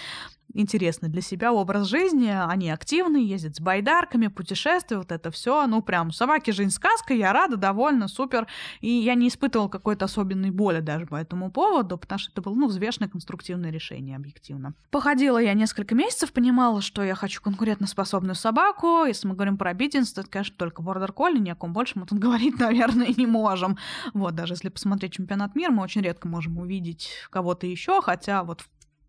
[0.54, 2.30] интересный для себя образ жизни.
[2.30, 5.66] Они активны, ездят с байдарками, путешествуют, это все.
[5.68, 8.48] Ну, прям, собаки жизнь сказка, я рада, довольна, супер.
[8.82, 12.56] И я не испытывала какой-то особенной боли даже по этому поводу, потому что это было,
[12.56, 14.74] ну, взвешенное конструктивное решение, объективно.
[14.92, 19.06] Походила я несколько месяцев, понимала, что я хочу конкурентоспособную собаку.
[19.06, 22.06] Если мы говорим про обиденство, это, конечно, только бордер колли, ни о ком больше мы
[22.06, 23.78] тут говорить, наверное, не можем.
[24.14, 28.64] Вот, даже если посмотреть чемпионат мира, мы очень редко можем увидеть кого-то еще, хотя вот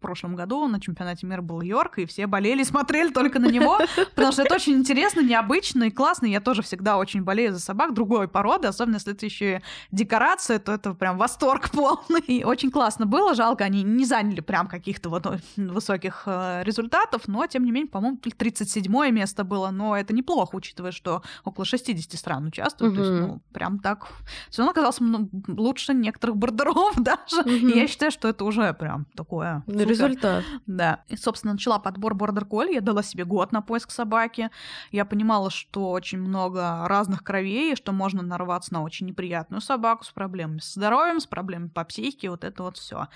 [0.04, 3.78] прошлом году на чемпионате мира был Йорк, и все болели смотрели только на него,
[4.14, 6.26] потому что это очень интересно, необычно и классно.
[6.26, 9.60] Я тоже всегда очень болею за собак другой породы, особенно если это еще и
[9.92, 12.20] декорация, то это прям восторг полный.
[12.26, 13.34] И очень классно было.
[13.34, 18.18] Жалко, они не заняли прям каких-то вот высоких э, результатов, но, тем не менее, по-моему,
[18.18, 22.92] 37 место было, но это неплохо, учитывая, что около 60 стран участвуют.
[22.92, 23.02] Угу.
[23.02, 24.08] То есть, ну, прям так.
[24.50, 27.40] Все равно оказалось ну, лучше некоторых бордеров даже.
[27.40, 27.68] Угу.
[27.68, 29.62] И я считаю, что это уже прям такое...
[29.94, 30.44] Результат.
[30.66, 31.02] Да.
[31.08, 32.74] И, собственно, начала подбор бордер колли.
[32.74, 34.50] Я дала себе год на поиск собаки.
[34.90, 40.04] Я понимала, что очень много разных кровей, и что можно нарваться на очень неприятную собаку
[40.04, 43.08] с проблемами с здоровьем, с проблемами по психике, вот это вот все.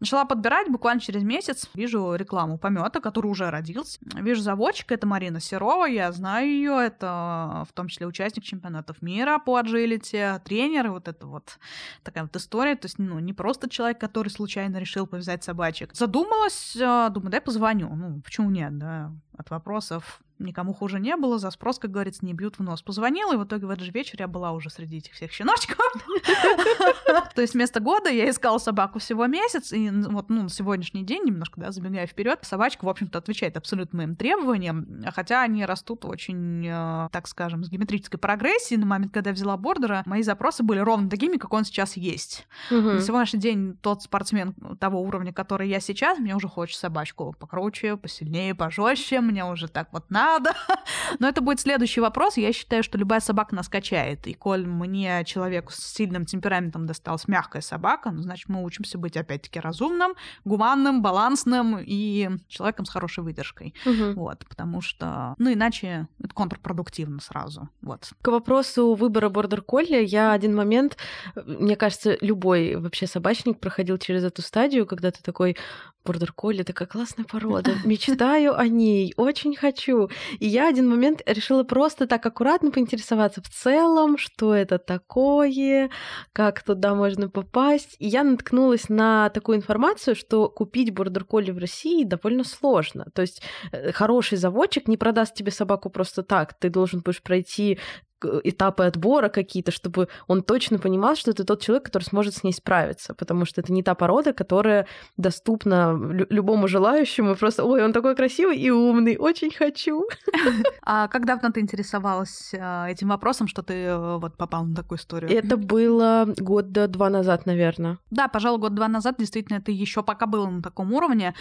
[0.00, 1.68] Начала подбирать буквально через месяц.
[1.74, 3.98] Вижу рекламу помета, который уже родился.
[4.14, 9.38] Вижу заводчика, это Марина Серова, я знаю ее, это в том числе участник чемпионатов мира
[9.38, 11.58] по аджилити, тренер, вот это вот
[12.02, 12.74] такая вот история.
[12.74, 15.90] То есть, ну, не просто человек, который случайно решил повязать собачек.
[16.22, 17.88] Задумалась, а, думаю, дай позвоню.
[17.96, 19.10] Ну, почему нет, да?
[19.36, 22.82] От вопросов никому хуже не было, за спрос, как говорится, не бьют в нос.
[22.82, 25.78] Позвонила, и в итоге в этот же вечер я была уже среди этих всех щеночков.
[27.34, 31.24] То есть вместо года я искала собаку всего месяц, и вот ну, на сегодняшний день,
[31.24, 36.66] немножко, да, забегая вперед, собачка, в общем-то, отвечает абсолютно моим требованиям, хотя они растут очень,
[36.66, 38.78] э, так скажем, с геометрической прогрессией.
[38.78, 42.46] На момент, когда я взяла бордера, мои запросы были ровно такими, как он сейчас есть.
[42.70, 47.96] На сегодняшний день тот спортсмен того уровня, который я сейчас, мне уже хочет собачку покруче,
[47.96, 50.54] посильнее, пожестче, мне уже так вот надо, надо.
[51.18, 52.36] Но это будет следующий вопрос.
[52.36, 54.26] Я считаю, что любая собака нас качает.
[54.26, 59.16] И коль мне, человеку с сильным темпераментом, досталась мягкая собака, ну, значит, мы учимся быть,
[59.16, 60.14] опять-таки, разумным,
[60.44, 63.74] гуманным, балансным и человеком с хорошей выдержкой.
[63.84, 64.20] Угу.
[64.20, 67.68] Вот, потому что, ну, иначе это контрпродуктивно сразу.
[67.82, 68.10] Вот.
[68.22, 70.96] К вопросу выбора бордер-колли, я один момент,
[71.34, 75.56] мне кажется, любой вообще собачник проходил через эту стадию, когда ты такой,
[76.04, 80.10] бордер-колли, такая классная порода, мечтаю о ней, очень хочу.
[80.38, 85.90] И я один момент решила просто так аккуратно поинтересоваться в целом, что это такое,
[86.32, 87.96] как туда можно попасть.
[87.98, 93.06] И я наткнулась на такую информацию, что купить бордер-колли в России довольно сложно.
[93.14, 96.54] То есть э, хороший заводчик не продаст тебе собаку просто так.
[96.58, 97.78] Ты должен будешь пройти
[98.24, 102.52] этапы отбора какие-то, чтобы он точно понимал, что это тот человек, который сможет с ней
[102.52, 105.98] справиться, потому что это не та порода, которая доступна
[106.30, 110.06] любому желающему, просто, ой, он такой красивый и умный, очень хочу.
[110.84, 114.98] А как давно ты интересовалась а, этим вопросом, что ты э, вот попал на такую
[114.98, 115.30] историю?
[115.30, 117.98] Это было года два назад, наверное.
[118.10, 121.34] Да, пожалуй, год-два назад действительно это еще пока было на таком уровне.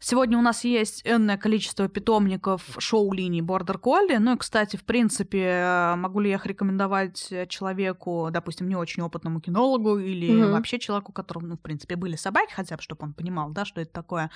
[0.00, 4.18] Сегодня у нас есть энное количество питомников шоу-линий Border Collie.
[4.18, 8.76] Ну и, кстати, в принципе, э, могу ли ли их рекомендовать э, человеку, допустим, не
[8.76, 10.52] очень опытному кинологу или mm-hmm.
[10.52, 13.80] вообще человеку, которому, ну, в принципе, были собаки, хотя бы, чтобы он понимал, да, что
[13.80, 14.30] это такое.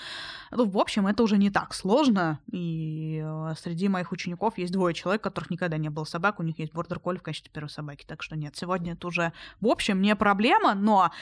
[0.50, 4.94] Ну, в общем, это уже не так сложно, и э, среди моих учеников есть двое
[4.94, 8.04] человек, которых никогда не было собак, у них есть бордер колли в качестве первой собаки,
[8.06, 11.12] так что нет, сегодня это уже, в общем, не проблема, но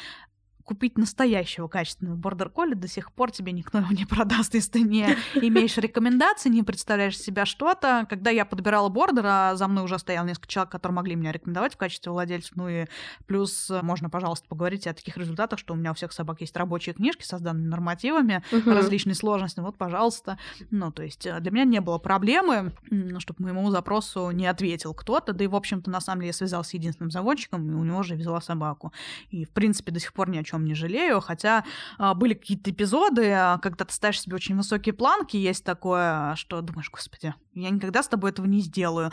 [0.64, 4.82] купить настоящего качественного бордер колли до сих пор тебе никто его не продаст, если ты
[4.82, 8.06] не имеешь рекомендаций, не представляешь себя что-то.
[8.08, 11.76] Когда я подбирала бордера, за мной уже стоял несколько человек, которые могли меня рекомендовать в
[11.76, 12.56] качестве владельцев.
[12.56, 12.86] Ну и
[13.26, 16.94] плюс можно, пожалуйста, поговорить о таких результатах, что у меня у всех собак есть рабочие
[16.94, 18.74] книжки с данными нормативами, uh-huh.
[18.74, 19.60] различные сложности.
[19.60, 20.38] Вот, пожалуйста.
[20.70, 22.72] Ну, то есть э, для меня не было проблемы,
[23.18, 25.32] чтобы моему запросу не ответил кто-то.
[25.32, 28.02] Да и, в общем-то, на самом деле я связалась с единственным заводчиком, и у него
[28.02, 28.92] же взяла собаку.
[29.30, 31.64] И, в принципе, до сих пор ни о чем не жалею, хотя
[31.98, 36.60] а, были какие-то эпизоды, а, когда ты ставишь себе очень высокие планки, есть такое, что
[36.60, 39.10] думаешь, господи, я никогда с тобой этого не сделаю.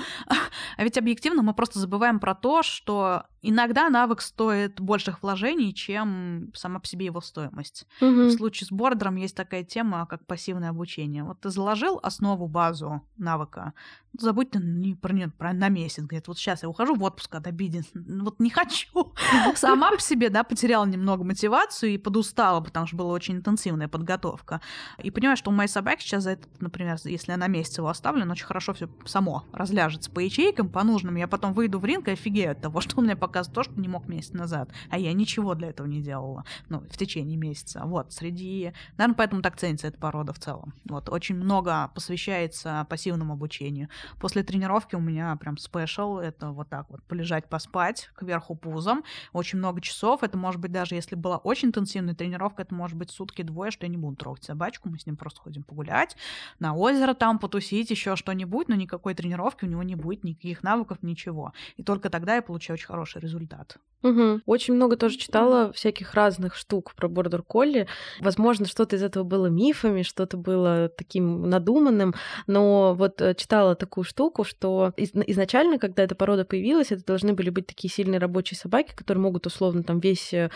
[0.78, 6.52] А ведь объективно мы просто забываем про то, что иногда навык стоит больших вложений, чем
[6.54, 7.86] сама по себе его стоимость.
[8.02, 8.10] Угу.
[8.10, 11.24] В случае с бордером есть такая тема, как пассивное обучение.
[11.24, 13.74] Вот ты заложил основу, базу навыка,
[14.20, 16.04] забудь ты не про нее про на месяц.
[16.04, 17.84] Говорит, вот сейчас я ухожу в отпуск от обиден.
[17.94, 19.14] Вот не хочу.
[19.56, 24.62] Сама по себе, да, потеряла немного мотивацию и подустала, потому что была очень интенсивная подготовка.
[25.04, 27.90] И понимаю, что у моей собаки сейчас за это, например, если я на месяц его
[27.90, 31.16] оставлю, он очень хорошо все само разляжется по ячейкам, по нужным.
[31.16, 33.80] Я потом выйду в ринг и офигею от того, что он мне показывает то, что
[33.80, 34.72] не мог месяц назад.
[34.90, 36.46] А я ничего для этого не делала.
[36.70, 37.82] Ну, в течение месяца.
[37.86, 38.74] Вот, среди...
[38.98, 40.74] Наверное, поэтому так ценится эта порода в целом.
[40.86, 43.90] Вот, очень много посвящается пассивному обучению.
[44.20, 46.18] После тренировки у меня прям спешл.
[46.20, 49.04] Это вот так вот полежать, поспать кверху пузом.
[49.34, 50.24] Очень много часов.
[50.24, 53.90] Это может быть даже если была очень интенсивная тренировка, это может быть сутки-двое, что я
[53.90, 56.16] не буду трогать собачку, мы с ним просто ходим погулять,
[56.60, 61.00] на озеро там потусить, еще что-нибудь, но никакой тренировки у него не будет, никаких навыков,
[61.02, 61.54] ничего.
[61.76, 63.78] И только тогда я получаю очень хороший результат.
[64.04, 64.42] Угу.
[64.46, 67.88] Очень много тоже читала всяких разных штук про бордер колли.
[68.20, 72.14] Возможно, что-то из этого было мифами, что-то было таким надуманным,
[72.46, 77.34] но вот э, читала такую штуку, что из- изначально, когда эта порода появилась, это должны
[77.34, 80.52] были быть такие сильные рабочие собаки, которые могут условно там весь э,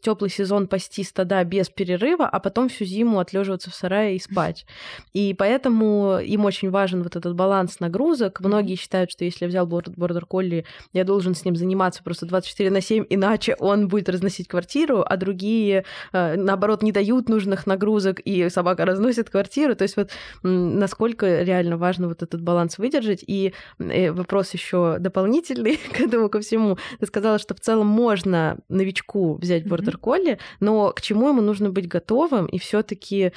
[0.00, 4.66] теплый сезон пасти стада без перерыва, а потом всю зиму отлеживаться в сарае и спать.
[5.12, 8.40] И поэтому им очень важен вот этот баланс нагрузок.
[8.40, 12.70] Многие считают, что если я взял бордер колли, я должен с ним заниматься просто 24
[12.70, 18.20] на 7, иначе он будет разносить квартиру, а другие, э, наоборот, не дают нужных нагрузок,
[18.20, 19.74] и собака разносит квартиру.
[19.74, 20.10] То есть вот
[20.42, 23.24] насколько реально важно вот этот баланс выдержать.
[23.26, 26.78] И э, вопрос еще дополнительный к этому, ко всему.
[26.98, 31.70] Ты сказала, что в целом можно новичку взять бордер колли, но к чему ему нужно
[31.70, 33.32] быть готовым, и все таки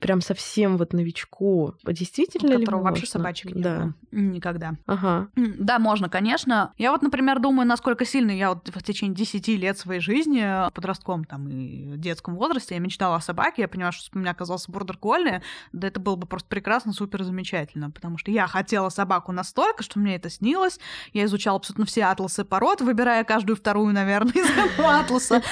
[0.00, 2.82] прям совсем вот новичку действительно ли можно?
[2.82, 3.92] вообще собачек не да.
[4.10, 4.74] Никогда.
[4.86, 5.28] Ага.
[5.36, 6.72] Да, можно, конечно.
[6.78, 10.72] Я вот, например, думаю, насколько сильно я вот в течение 10 лет своей жизни в
[10.72, 14.70] подростковом там и детском возрасте я мечтала о собаке, я поняла, что у меня оказался
[14.70, 15.42] бордер колли,
[15.72, 19.98] да это было бы просто прекрасно, супер замечательно, потому что я хотела собаку настолько, что
[19.98, 20.78] мне это снилось.
[21.12, 25.42] Я изучала абсолютно все атласы пород, выбирая каждую вторую, наверное, из этого атласа.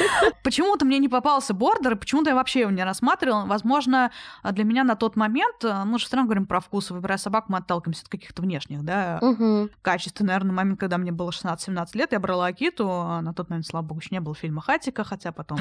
[0.47, 3.47] Почему-то мне не попался бордер, и почему-то я вообще его не рассматривала.
[3.47, 4.13] Возможно,
[4.45, 7.51] для меня на тот момент, э, мы же все равно говорим про вкус, выбирая собаку,
[7.51, 9.69] мы отталкиваемся от каких-то внешних, да, угу.
[9.83, 10.21] качеств.
[10.21, 13.85] Наверное, момент, когда мне было 16-17 лет, я брала Акиту, а на тот момент, слава
[13.85, 15.59] богу, еще не было фильма «Хатика», хотя потом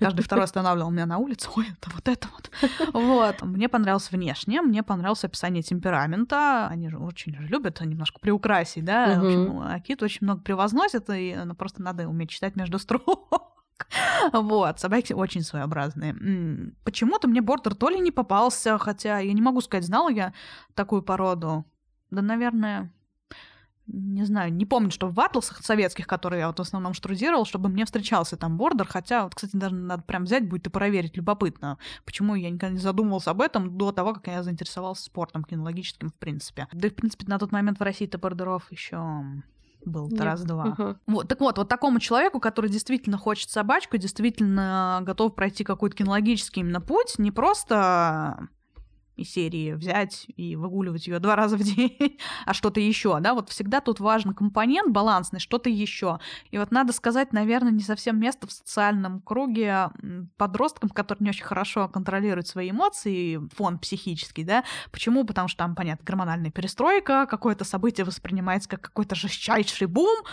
[0.00, 2.50] каждый второй останавливал меня на улице, ой, это вот это вот.
[2.94, 3.42] Вот.
[3.42, 9.26] Мне понравилось внешне, мне понравилось описание темперамента, они же очень любят немножко приукрасить, да, в
[9.26, 13.52] общем, Акиту очень много превозносят, и ну, просто надо уметь читать между строк.
[14.32, 16.14] Вот, собаки очень своеобразные.
[16.84, 20.32] Почему-то мне бордер то ли не попался, хотя я не могу сказать, знала я
[20.74, 21.64] такую породу.
[22.10, 22.92] Да, наверное,
[23.86, 27.68] не знаю, не помню, что в атласах советских, которые я вот в основном штрудировал, чтобы
[27.68, 31.78] мне встречался там бордер, хотя, вот, кстати, даже надо прям взять будет и проверить, любопытно,
[32.04, 36.14] почему я никогда не задумывался об этом до того, как я заинтересовался спортом кинологическим в
[36.14, 36.68] принципе.
[36.72, 39.24] Да и, в принципе, на тот момент в России-то бордеров еще
[39.84, 40.64] был раз-два.
[40.64, 40.96] Угу.
[41.06, 46.60] Вот, так вот, вот такому человеку, который действительно хочет собачку, действительно готов пройти какой-то кинологический
[46.60, 48.48] именно путь, не просто
[49.16, 53.50] из серии взять и выгуливать ее два раза в день, а что-то еще, да, вот
[53.50, 56.18] всегда тут важен компонент балансный, что-то еще.
[56.50, 59.90] И вот надо сказать, наверное, не совсем место в социальном круге
[60.36, 64.64] подросткам, которые не очень хорошо контролируют свои эмоции, фон психический, да.
[64.90, 65.24] Почему?
[65.24, 70.24] Потому что там, понятно, гормональная перестройка, какое-то событие воспринимается как какой-то жестчайший бум.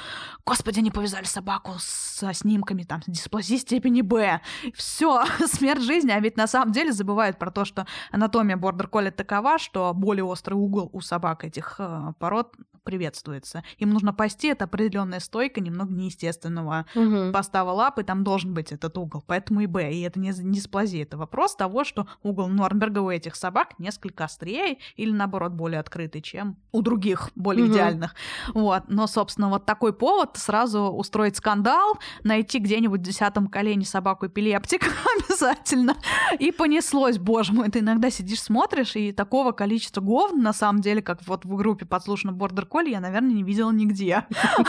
[0.45, 4.41] Господи, они повязали собаку со снимками там дисплазии степени Б.
[4.73, 9.10] Все, смерть жизни, а ведь на самом деле забывают про то, что анатомия бордер колли
[9.10, 13.63] такова, что более острый угол у собак этих э, пород приветствуется.
[13.77, 17.32] Им нужно пасти, это определенная стойка немного неестественного угу.
[17.32, 19.91] постава лапы, там должен быть этот угол, поэтому и Б.
[19.91, 24.25] И это не, не дисплазия, это вопрос того, что угол Норнберга у этих собак несколько
[24.25, 27.73] острее или, наоборот, более открытый, чем у других, более угу.
[27.73, 28.15] идеальных.
[28.53, 28.84] Вот.
[28.88, 34.88] Но, собственно, вот такой повод сразу устроить скандал, найти где-нибудь в десятом колене собаку эпилептика
[35.19, 35.95] обязательно.
[36.39, 38.59] И понеслось, боже мой, ты иногда сидишь, смотришь,
[38.95, 43.00] и такого количества говн, на самом деле, как вот в группе подслушано Border Колли, я,
[43.00, 44.26] наверное, не видела нигде.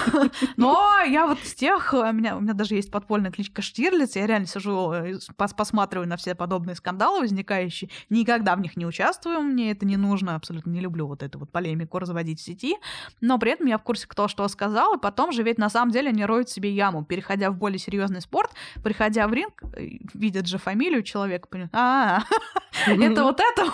[0.56, 4.26] Но я вот с тех, у меня, у меня даже есть подпольная кличка Штирлиц, я
[4.26, 9.40] реально сижу, э, пос посматриваю на все подобные скандалы возникающие, никогда в них не участвую,
[9.40, 12.76] мне это не нужно, абсолютно не люблю вот эту вот полемику разводить в сети,
[13.20, 15.92] но при этом я в курсе, кто что сказал, и потом же ведь на самом
[15.92, 18.50] деле они роют себе яму, переходя в более серьезный спорт,
[18.82, 22.22] приходя в ринг, э, видят же фамилию человека, понимают, а,
[22.86, 23.70] это вот это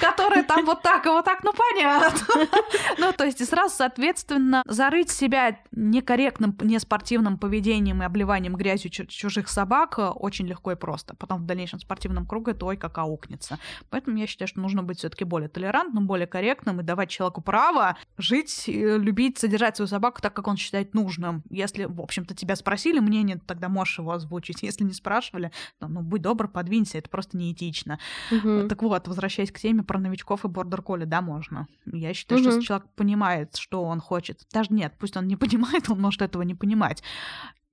[0.00, 2.48] которые там вот так и вот так, ну понятно.
[2.98, 9.48] Ну, то есть и сразу, соответственно, зарыть себя некорректным, неспортивным поведением и обливанием грязью чужих
[9.48, 11.14] собак э, очень легко и просто.
[11.16, 13.58] Потом в дальнейшем спортивном круге это ой как аукнется.
[13.90, 17.40] Поэтому я считаю, что нужно быть все таки более толерантным, более корректным и давать человеку
[17.42, 21.42] право жить, любить, содержать свою собаку так, как он считает нужным.
[21.50, 24.62] Если, в общем-то, тебя спросили мнение, тогда можешь его озвучить.
[24.62, 27.98] Если не спрашивали, то, ну, будь добр, подвинься, это просто неэтично.
[28.30, 28.68] Угу.
[28.68, 31.66] Так вот, возвращаясь к теме про новичков и бордер колли, да, можно.
[31.86, 32.44] Я считаю, угу.
[32.44, 36.22] что если человек понимает, что он хочет, даже нет, пусть он не понимает, он может
[36.22, 37.02] этого не понимать.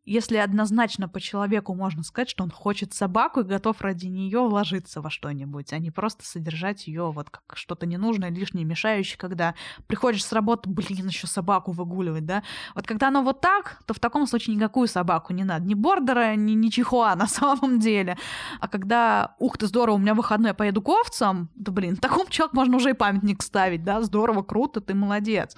[0.06, 5.00] Если однозначно по человеку можно сказать, что он хочет собаку и готов ради нее вложиться
[5.02, 9.54] во что-нибудь, а не просто содержать ее вот как что-то ненужное, лишнее, мешающее, когда
[9.88, 12.44] приходишь с работы, блин, еще собаку выгуливать, да?
[12.74, 16.36] Вот когда оно вот так, то в таком случае никакую собаку не надо, ни бордера,
[16.36, 18.18] ни, ни чихуа на самом деле.
[18.60, 22.30] А когда, ух ты, здорово, у меня выходной, я поеду к овцам, да блин, такому
[22.30, 25.56] человеку можно уже и памятник ставить, да, здорово, круто, ты молодец.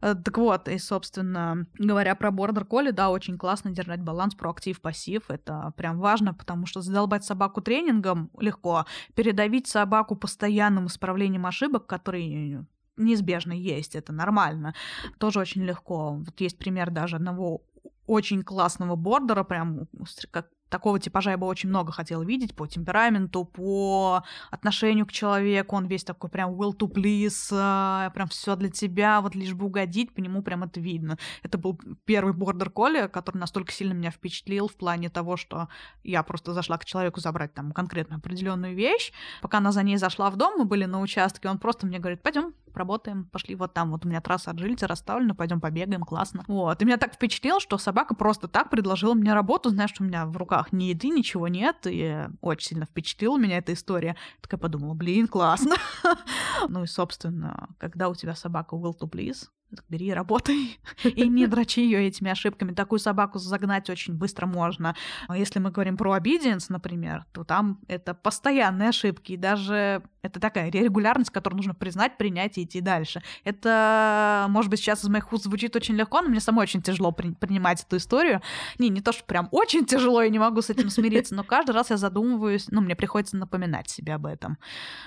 [0.00, 5.30] Э, так вот, и, собственно, говоря про бордер колли, да, очень классно держать баланс проактив-пассив.
[5.30, 12.66] Это прям важно, потому что задолбать собаку тренингом легко, передавить собаку постоянным исправлением ошибок, которые
[12.96, 14.74] неизбежно есть, это нормально,
[15.18, 16.16] тоже очень легко.
[16.16, 17.62] Вот есть пример даже одного
[18.06, 19.86] очень классного бордера, прям
[20.30, 25.76] как такого типажа я бы очень много хотела видеть по темпераменту, по отношению к человеку.
[25.76, 29.66] Он весь такой прям will to please, э, прям все для тебя, вот лишь бы
[29.66, 31.18] угодить, по нему прям это видно.
[31.42, 35.68] Это был первый бордер колли, который настолько сильно меня впечатлил в плане того, что
[36.04, 39.12] я просто зашла к человеку забрать там конкретно определенную вещь.
[39.42, 42.22] Пока она за ней зашла в дом, мы были на участке, он просто мне говорит,
[42.22, 46.44] пойдем, работаем, пошли вот там, вот у меня трасса от жильца расставлена, пойдем побегаем, классно.
[46.46, 46.80] Вот.
[46.80, 50.26] И меня так впечатлило, что собака просто так предложила мне работу, знаешь, что у меня
[50.26, 54.16] в руках ни еды, ничего нет, и очень сильно впечатлила меня эта история.
[54.40, 55.76] Такая подумала, блин, классно.
[56.68, 59.48] ну и, собственно, когда у тебя собака will to please,
[59.88, 62.72] бери работай, и не дрочи ее этими ошибками.
[62.72, 64.94] Такую собаку загнать очень быстро можно.
[65.32, 70.70] Если мы говорим про obedience, например, то там это постоянные ошибки, и даже это такая
[70.70, 73.22] регулярность, которую нужно признать, принять и идти дальше.
[73.44, 77.10] Это, может быть, сейчас из моих уст звучит очень легко, но мне самой очень тяжело
[77.12, 78.42] при- принимать эту историю.
[78.78, 81.72] Не, не то, что прям очень тяжело, я не могу с этим смириться, но каждый
[81.72, 84.58] раз я задумываюсь, ну, мне приходится напоминать себе об этом.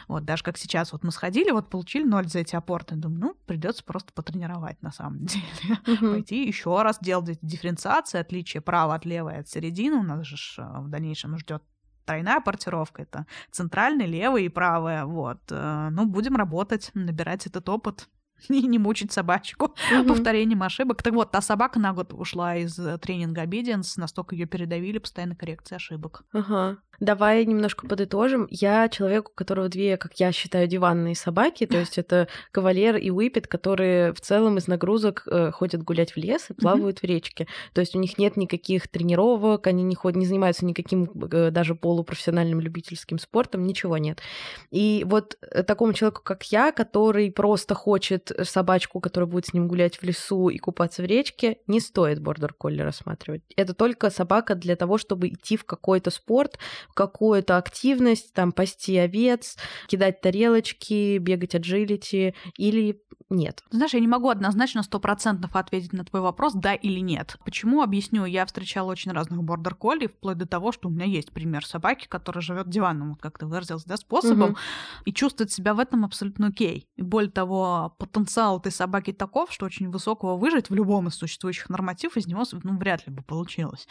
[0.08, 3.36] Вот даже как сейчас, вот мы сходили, вот получили ноль за эти апорты, думаю, ну,
[3.46, 4.12] придется просто
[4.54, 5.80] потренировать на самом деле.
[5.86, 6.14] Uh-huh.
[6.14, 9.98] Пойти еще раз делать дифференциации, отличие права от левой от середины.
[9.98, 11.64] У нас же э, в дальнейшем ждет
[12.06, 15.40] тройная портировка, это центральный, левый и правая, вот.
[15.52, 18.10] Э, ну, будем работать, набирать этот опыт
[18.50, 20.08] и не мучить собачку mm-hmm.
[20.08, 21.02] повторением ошибок.
[21.04, 25.36] Так вот, та собака на год ушла из э, тренинга Obedience, настолько ее передавили, постоянно
[25.36, 26.24] коррекция ошибок.
[26.34, 26.78] Ага.
[27.04, 28.48] Давай немножко подытожим.
[28.50, 33.10] Я человек, у которого две, как я считаю, диванные собаки, то есть это кавалер и
[33.10, 37.02] уипет, которые в целом из нагрузок э, ходят гулять в лес и плавают mm-hmm.
[37.02, 37.48] в речке.
[37.74, 41.76] То есть у них нет никаких тренировок, они не ходят, не занимаются никаким э, даже
[41.76, 44.22] полупрофессиональным любительским спортом, ничего нет.
[44.72, 49.68] И вот э, такому человеку, как я, который просто хочет собачку, которая будет с ним
[49.68, 53.42] гулять в лесу и купаться в речке, не стоит бордер-колли рассматривать.
[53.58, 56.58] Это только собака для того, чтобы идти в какой-то спорт,
[56.94, 63.02] какую-то активность, там, пасти овец, кидать тарелочки, бегать аджилити или
[63.34, 63.64] нет.
[63.72, 67.38] Знаешь, я не могу однозначно стопроцентно ответить на твой вопрос, да или нет.
[67.44, 67.82] Почему?
[67.82, 68.26] Объясню.
[68.26, 72.08] Я встречала очень разных бордер колли, вплоть до того, что у меня есть пример собаки,
[72.08, 74.58] которая живет диванным, вот как ты выразился, да, способом, угу.
[75.06, 76.88] и чувствует себя в этом абсолютно окей.
[76.96, 81.70] И более того, потенциал этой собаки таков, что очень высокого выжить в любом из существующих
[81.70, 83.88] нормативов из него ну, вряд ли бы получилось.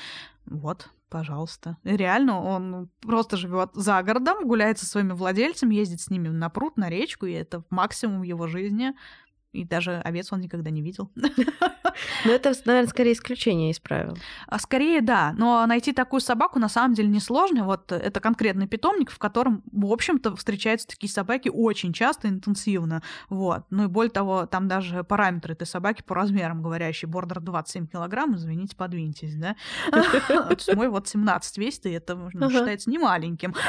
[0.47, 1.77] Вот, пожалуйста.
[1.85, 6.77] Реально, он просто живет за городом, гуляет со своими владельцами, ездит с ними на пруд,
[6.77, 8.93] на речку, и это максимум его жизни.
[9.53, 11.11] И даже овец он никогда не видел.
[12.25, 14.17] Но это, наверное, скорее исключение из правил.
[14.47, 15.35] А скорее, да.
[15.37, 17.65] Но найти такую собаку на самом деле несложно.
[17.65, 23.03] Вот это конкретный питомник, в котором, в общем-то, встречаются такие собаки очень часто, интенсивно.
[23.29, 23.65] Вот.
[23.69, 27.09] Ну и более того, там даже параметры этой собаки по размерам говорящие.
[27.09, 29.57] Бордер 27 килограмм, извините, подвиньтесь, да?
[30.75, 33.55] Мой вот 17 весит, и это считается не маленьким.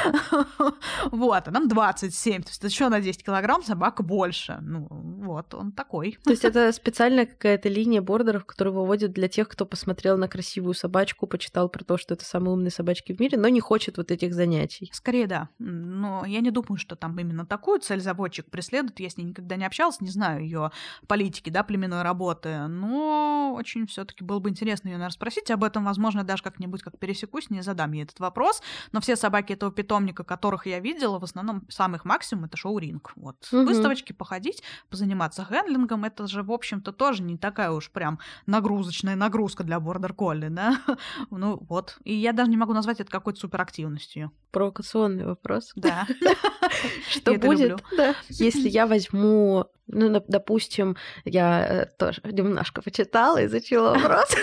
[1.10, 2.42] Вот, а нам 27.
[2.42, 4.58] То есть еще на 10 килограмм собака больше.
[4.60, 6.18] Ну, вот, он такой.
[6.24, 10.74] То есть это специальная какая-то линия бордеров, которую выводят для тех, кто посмотрел на красивую
[10.74, 14.10] собачку, почитал про то, что это самые умные собачки в мире, но не хочет вот
[14.10, 14.90] этих занятий.
[14.92, 15.48] Скорее, да.
[15.58, 19.00] Но я не думаю, что там именно такую цель заводчик преследует.
[19.00, 20.70] Я с ней никогда не общалась, не знаю ее
[21.06, 22.66] политики, да, племенной работы.
[22.68, 25.84] Но очень все таки было бы интересно ее, наверное, спросить об этом.
[25.84, 28.62] Возможно, даже как-нибудь как пересекусь, не задам ей этот вопрос.
[28.92, 33.12] Но все собаки этого питомника, которых я видела, в основном самых максимум это шоу-ринг.
[33.16, 33.36] Вот.
[33.52, 33.64] Угу.
[33.64, 39.64] Выставочки походить, позаниматься хендлингом, это же, в общем-то, тоже не такая уж прям нагрузочная нагрузка
[39.64, 40.80] для бордер колли, да?
[41.30, 41.98] ну вот.
[42.04, 44.32] И я даже не могу назвать это какой-то суперактивностью.
[44.50, 45.72] Провокационный вопрос.
[45.76, 46.06] Да.
[47.08, 47.82] Что будет,
[48.28, 54.34] если я возьму Ну, допустим, я э, тоже немножко почитала, изучила вопрос.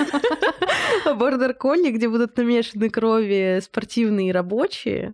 [1.18, 5.14] Бордер колли, где будут намешаны крови спортивные и рабочие.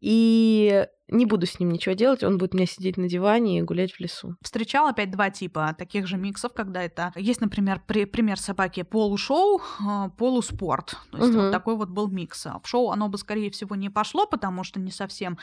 [0.00, 3.62] И не буду с ним ничего делать, он будет у меня сидеть на диване и
[3.62, 4.36] гулять в лесу.
[4.42, 9.60] Встречал опять два типа таких же миксов, когда это есть, например, при, пример собаки полушоу,
[9.84, 10.96] а, полуспорт.
[11.10, 11.42] То есть угу.
[11.42, 12.46] вот такой вот был микс.
[12.62, 15.38] В шоу оно бы, скорее всего, не пошло, потому что не совсем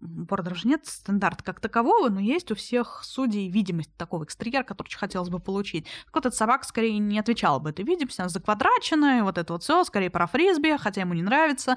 [0.00, 4.88] бордеров же нет стандарта как такового, но есть у всех судей видимость такого экстерьера, который
[4.88, 5.86] очень хотелось бы получить.
[6.06, 9.62] Так вот, эта собака скорее не отвечала бы этой видимости, она заквадраченная, вот это вот
[9.62, 11.76] все, скорее про фрисби, хотя ему не нравится.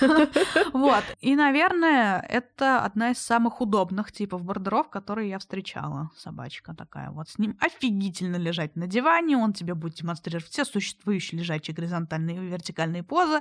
[0.72, 1.04] Вот.
[1.20, 6.10] И, наверное, это одна из самых удобных типов бордеров, которые я встречала.
[6.16, 7.28] Собачка такая вот.
[7.28, 12.48] С ним офигительно лежать на диване, он тебе будет демонстрировать все существующие лежачие горизонтальные и
[12.48, 13.40] вертикальные позы.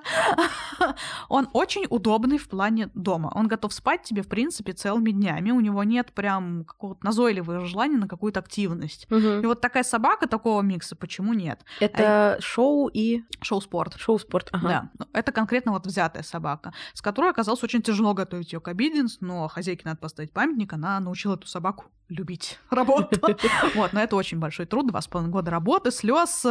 [1.30, 3.32] Он очень удобный в плане дома.
[3.36, 5.52] Он готов спать спать тебе, в принципе, целыми днями.
[5.52, 9.08] У него нет прям какого-то назойливого желания на какую-то активность.
[9.12, 9.42] Угу.
[9.44, 11.62] И вот такая собака такого микса, почему нет?
[11.80, 12.42] Это а...
[12.42, 13.24] шоу и...
[13.42, 13.96] Шоу-спорт.
[13.98, 14.68] Шоу-спорт, ага.
[14.68, 14.90] Да.
[15.00, 19.18] Ну, это конкретно вот взятая собака, с которой оказалось очень тяжело готовить ее к обиденс,
[19.22, 23.20] но хозяйке надо поставить памятник, она научила эту собаку любить работу.
[23.76, 26.50] Вот, но это очень большой труд, два с половиной года работы, слез, э,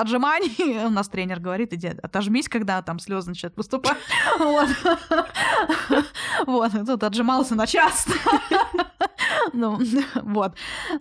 [0.00, 0.84] отжиманий.
[0.86, 3.96] У нас тренер говорит, иди отожмись, когда там слезы начинают поступать.
[4.38, 4.68] Вот.
[6.46, 8.06] Вот, тут отжимался на час.
[9.52, 9.78] Ну,
[10.22, 10.56] вот.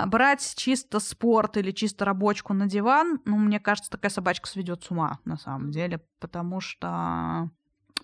[0.07, 4.91] Брать чисто спорт или чисто рабочку на диван, ну, мне кажется, такая собачка сведет с
[4.91, 7.49] ума, на самом деле, потому что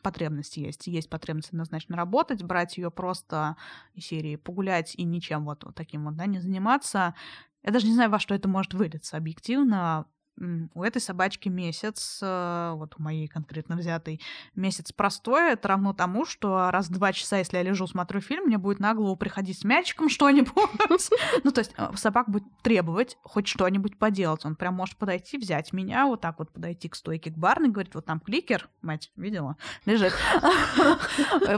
[0.02, 0.88] потребность есть.
[0.88, 3.56] Есть потребность однозначно работать, брать ее просто
[3.94, 7.16] из серии погулять и ничем вот, вот таким вот, да, не заниматься.
[7.64, 10.06] Я даже не знаю, во что это может вылиться объективно.
[10.40, 14.20] У этой собачки месяц, э, вот у моей конкретно взятой,
[14.56, 18.46] месяц простой, это равно тому, что раз в два часа, если я лежу, смотрю фильм,
[18.46, 21.10] мне будет на голову приходить с мячиком что-нибудь.
[21.44, 24.46] Ну, то есть э, собак будет требовать хоть что-нибудь поделать.
[24.46, 27.94] Он прям может подойти, взять меня, вот так вот подойти к стойке к барной, говорит,
[27.96, 30.14] вот там кликер, мать, видела, лежит.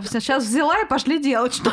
[0.10, 1.72] Сейчас взяла и пошли делать что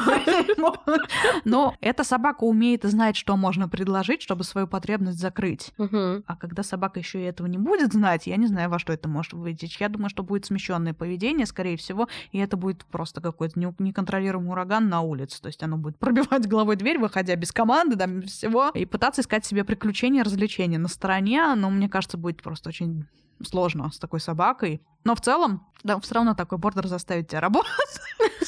[1.45, 5.73] Но эта собака умеет и знает, что можно предложить, чтобы свою потребность закрыть.
[5.79, 8.93] А когда собака собака еще и этого не будет знать, я не знаю, во что
[8.93, 9.81] это может вытечь.
[9.81, 14.89] Я думаю, что будет смещенное поведение, скорее всего, и это будет просто какой-то неконтролируемый ураган
[14.89, 15.41] на улице.
[15.41, 19.45] То есть оно будет пробивать головой дверь, выходя без команды, без всего, и пытаться искать
[19.45, 23.07] себе приключения, развлечения на стороне, но мне кажется, будет просто очень
[23.43, 24.81] сложно с такой собакой.
[25.05, 28.01] Но в целом, да, все равно такой бордер заставит тебя работать.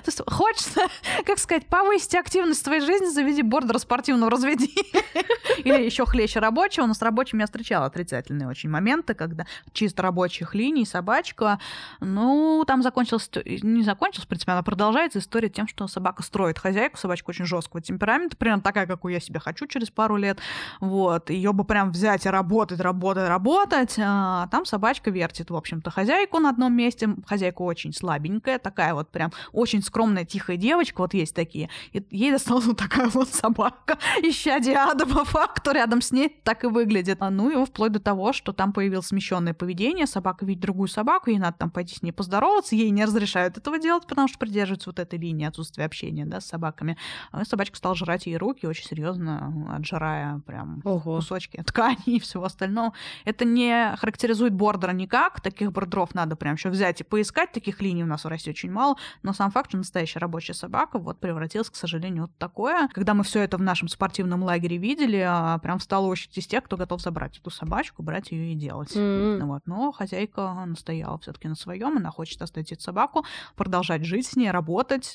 [0.00, 0.82] То есть хочется,
[1.24, 5.02] как сказать, повысить активность твоей жизни, заведи бордер спортивного разведения.
[5.58, 6.86] Или еще хлеще рабочего.
[6.86, 11.58] Но с рабочим я встречала отрицательные очень моменты, когда чисто рабочих линий, собачка.
[12.00, 16.96] Ну, там закончилась, не закончилась, в принципе, она продолжается история тем, что собака строит хозяйку.
[16.96, 20.38] Собачка очень жесткого темперамента, примерно такая, какую я себе хочу через пару лет.
[20.80, 21.30] Вот.
[21.30, 23.94] Ее бы прям взять и работать, работать, работать.
[23.98, 27.08] А там собачка вертит, в общем-то, хозяйку на одном месте.
[27.26, 32.30] Хозяйка очень слабенькая, такая вот прям очень скромная, тихая девочка, вот есть такие, и ей
[32.30, 37.18] досталась вот такая вот собака, ища ада по факту, рядом с ней так и выглядит.
[37.20, 41.30] А, ну и вплоть до того, что там появилось смещенное поведение, собака видит другую собаку,
[41.30, 44.90] ей надо там пойти с ней поздороваться, ей не разрешают этого делать, потому что придерживаются
[44.90, 46.96] вот этой линии отсутствия общения, да, с собаками.
[47.32, 51.16] А собачка стала жрать ей руки, очень серьезно отжирая прям Ого.
[51.16, 52.92] кусочки ткани и всего остального.
[53.24, 58.04] Это не характеризует бордера никак, таких бордеров надо прям еще взять и поискать, таких линий
[58.04, 61.70] у нас в России очень мало, но сам факт, что настоящая рабочая собака вот превратилась,
[61.70, 62.88] к сожалению, вот такое.
[62.92, 66.64] Когда мы все это в нашем спортивном лагере видели, а, прям встала очередь из тех,
[66.64, 68.94] кто готов забрать эту собачку, брать ее и делать.
[68.94, 69.44] Mm-hmm.
[69.44, 69.62] Вот.
[69.66, 73.24] Но хозяйка настояла все-таки на своем, она хочет оставить собаку,
[73.56, 75.14] продолжать жить с ней, работать.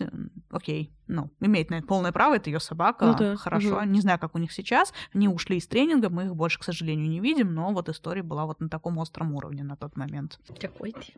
[0.50, 3.36] Окей, ну, имеет на это полное право, это ее собака, ну, да.
[3.36, 3.78] хорошо.
[3.78, 3.86] Угу.
[3.86, 4.94] Не знаю, как у них сейчас.
[5.14, 8.46] Они ушли из тренинга, мы их больше, к сожалению, не видим, но вот история была
[8.46, 10.40] вот на таком остром уровне на тот момент.
[10.60, 11.14] Какой ты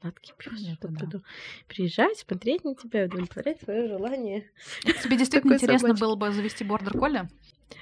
[0.00, 0.66] сладкий пес.
[0.72, 1.04] Это да.
[1.04, 1.24] буду
[1.68, 4.50] приезжать, смотреть на тебя, удовлетворять свое желание.
[5.02, 7.28] Тебе действительно интересно было бы завести бордер колли?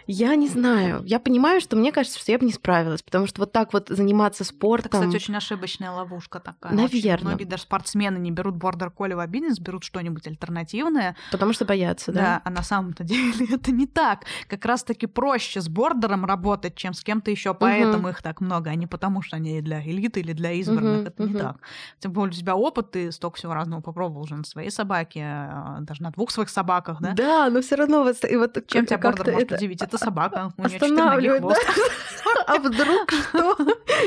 [0.06, 1.02] Я не знаю.
[1.04, 3.88] Я понимаю, что мне кажется, что я бы не справилась, потому что вот так вот
[3.88, 4.86] заниматься спортом...
[4.86, 6.72] Это, кстати, очень ошибочная ловушка такая.
[6.72, 7.14] Наверное.
[7.14, 11.16] Очень многие даже спортсмены не берут бордер колли в бизнес, берут что-нибудь альтернативное.
[11.30, 12.20] Потому что боятся, да?
[12.20, 14.24] Да, а на самом-то деле это не так.
[14.48, 18.08] Как раз-таки проще с бордером работать, чем с кем-то еще, поэтому угу.
[18.08, 21.00] их так много, а не потому, что они для элиты или для избранных.
[21.00, 21.32] Угу, это угу.
[21.32, 21.56] не так.
[22.00, 25.78] Тем более у тебя опыт, ты столько всего разного попробовал уже на своей собаке, а,
[25.80, 27.12] даже на двух своих собаках, да?
[27.12, 29.71] Да, но все равно вот, и вот чем тебя бордер может удивить?
[29.72, 31.60] Ведь это собака, у нее четыре хвост.
[32.46, 33.56] А вдруг что?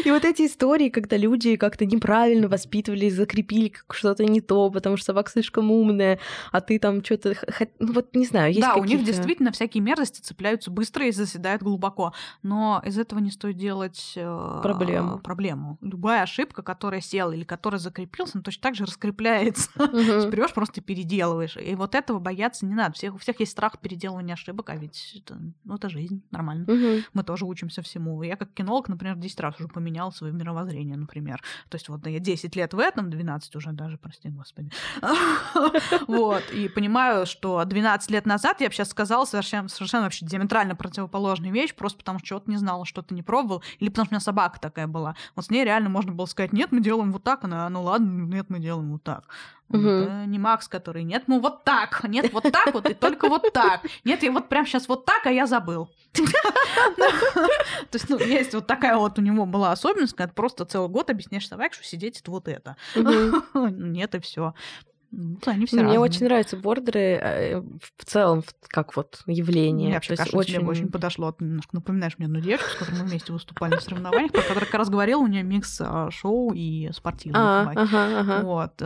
[0.04, 5.08] И вот эти истории, когда люди как-то неправильно воспитывали, закрепили что-то не то, потому что
[5.08, 6.20] собака слишком умная,
[6.52, 7.36] а ты там что-то...
[7.80, 11.64] Ну вот не знаю, есть Да, у них действительно всякие мерзости цепляются быстро и заседают
[11.64, 12.14] глубоко.
[12.44, 15.20] Но из этого не стоит делать э, проблему.
[15.20, 15.78] проблему.
[15.82, 19.70] Любая ошибка, которая села или которая закрепилась, она точно так же раскрепляется.
[19.78, 21.58] Берешь, просто переделываешь.
[21.58, 22.94] И вот этого бояться не надо.
[22.96, 26.66] Всех, у всех есть страх переделывания ошибок, а ведь это, ну, это жизнь, нормально.
[26.72, 27.04] Угу.
[27.14, 28.22] Мы тоже учимся всему.
[28.24, 31.42] Я как кинолог, например, 10 раз уже поменял свое мировоззрение, например.
[31.70, 34.72] То есть вот я 10 лет в этом, 12 уже даже, прости господи.
[36.08, 36.44] Вот.
[36.54, 41.54] И понимаю, что 12 лет назад я бы сейчас сказала совершенно, совершенно вообще диаметрально противоположную
[41.54, 44.22] вещь, просто потому что чего-то не знала, что-то не пробовал, или потому что у меня
[44.22, 45.16] собака такая была.
[45.36, 48.26] Вот с ней реально можно было сказать, нет, мы делаем вот так, она, ну ладно,
[48.26, 49.26] нет, мы делаем вот так.
[49.70, 49.88] Угу.
[49.88, 53.52] Это не Макс, который нет, ну вот так, нет, вот так вот и только вот
[53.52, 53.86] так.
[54.04, 55.90] Нет, я вот прям сейчас вот так, а я забыл.
[56.14, 56.24] То
[57.94, 61.48] есть, ну, есть вот такая вот у него была особенность, когда просто целый год объясняешь
[61.48, 62.76] собаке, что сидеть это вот это.
[62.96, 64.54] Нет, и все.
[65.12, 66.00] Ну, они все Мне разные.
[66.00, 69.88] очень нравятся бордеры э, в целом, как вот явление.
[69.88, 70.56] Мне вообще кажется, очень...
[70.56, 71.32] тебе очень подошло.
[71.32, 74.66] Ты немножко напоминаешь мне одну девушку, с которой мы вместе выступали на соревнованиях, про которую
[74.66, 77.62] как раз говорила, у нее микс а, шоу и спортивного.
[77.62, 78.42] А, ага, ага.
[78.42, 78.82] Вот.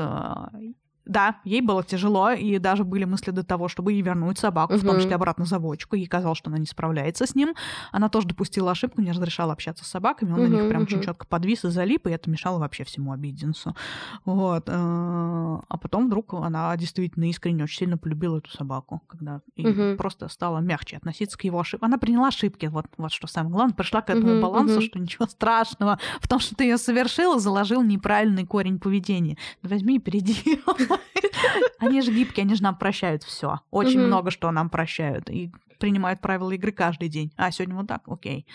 [1.09, 4.81] Да, ей было тяжело, и даже были мысли до того, чтобы ей вернуть собаку, угу.
[4.81, 5.95] в том числе обратно заводчику.
[5.95, 7.55] Ей казалось, что она не справляется с ним.
[7.91, 10.33] Она тоже допустила ошибку, не разрешала общаться с собаками.
[10.33, 10.87] Он угу, на них прям угу.
[10.87, 13.75] очень четко подвис и залип, и это мешало вообще всему обиденцу.
[14.23, 14.65] Вот.
[14.67, 19.97] Э, а потом вдруг она действительно искренне очень сильно полюбила эту собаку, когда угу.
[19.97, 21.87] просто стала мягче относиться к его ошибкам.
[21.87, 24.81] Она приняла ошибки, вот, вот что самое главное, пришла к этому угу, балансу, угу.
[24.83, 29.37] что ничего страшного в том, что ты ее совершила, заложил неправильный корень поведения.
[29.63, 30.59] Да возьми и переделай.
[31.79, 33.61] Они же гибкие, они же нам прощают все.
[33.71, 35.29] Очень много что нам прощают.
[35.29, 37.31] И принимают правила игры каждый день.
[37.37, 38.45] А, сегодня вот так, окей.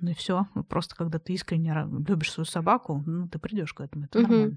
[0.00, 0.46] Ну и все.
[0.68, 1.74] Просто когда ты искренне
[2.06, 4.06] любишь свою собаку, ну, ты придешь к этому.
[4.06, 4.28] Это угу.
[4.28, 4.56] нормально.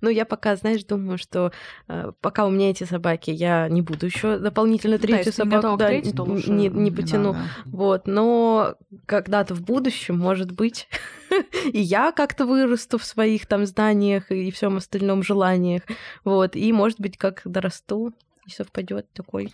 [0.00, 1.52] Ну, я пока, знаешь, думаю, что
[1.88, 5.88] э, пока у меня эти собаки, я не буду еще дополнительно третью да, собаку да,
[5.88, 7.34] третью, не, не, не потяну.
[7.34, 8.06] Не вот.
[8.06, 10.88] Но когда-то в будущем, может быть,
[11.72, 15.82] и я как-то вырасту в своих там знаниях и всем остальном желаниях.
[16.24, 16.56] Вот.
[16.56, 18.12] И, может быть, как дорасту,
[18.46, 19.52] не совпадет такой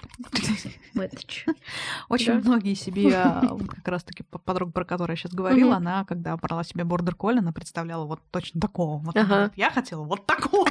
[0.95, 1.47] мэтч.
[2.09, 6.62] Очень многие себе, а, как раз-таки подруга, про которую я сейчас говорила, она, когда брала
[6.62, 8.99] себе бордер колли, она представляла вот точно такого.
[8.99, 9.14] Вот
[9.57, 10.68] я хотела вот такого.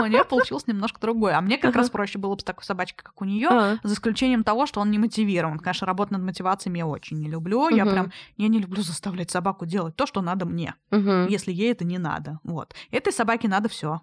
[0.00, 1.36] У нее получилось немножко другое.
[1.36, 4.44] А мне как раз проще было бы с такой собачкой, как у нее, за исключением
[4.44, 5.58] того, что он не мотивирован.
[5.58, 7.68] Конечно, работать над мотивацией я очень не люблю.
[7.68, 11.84] Я прям, я не люблю заставлять собаку делать то, что надо мне, если ей это
[11.84, 12.40] не надо.
[12.44, 12.74] Вот.
[12.90, 14.00] Этой собаке надо все.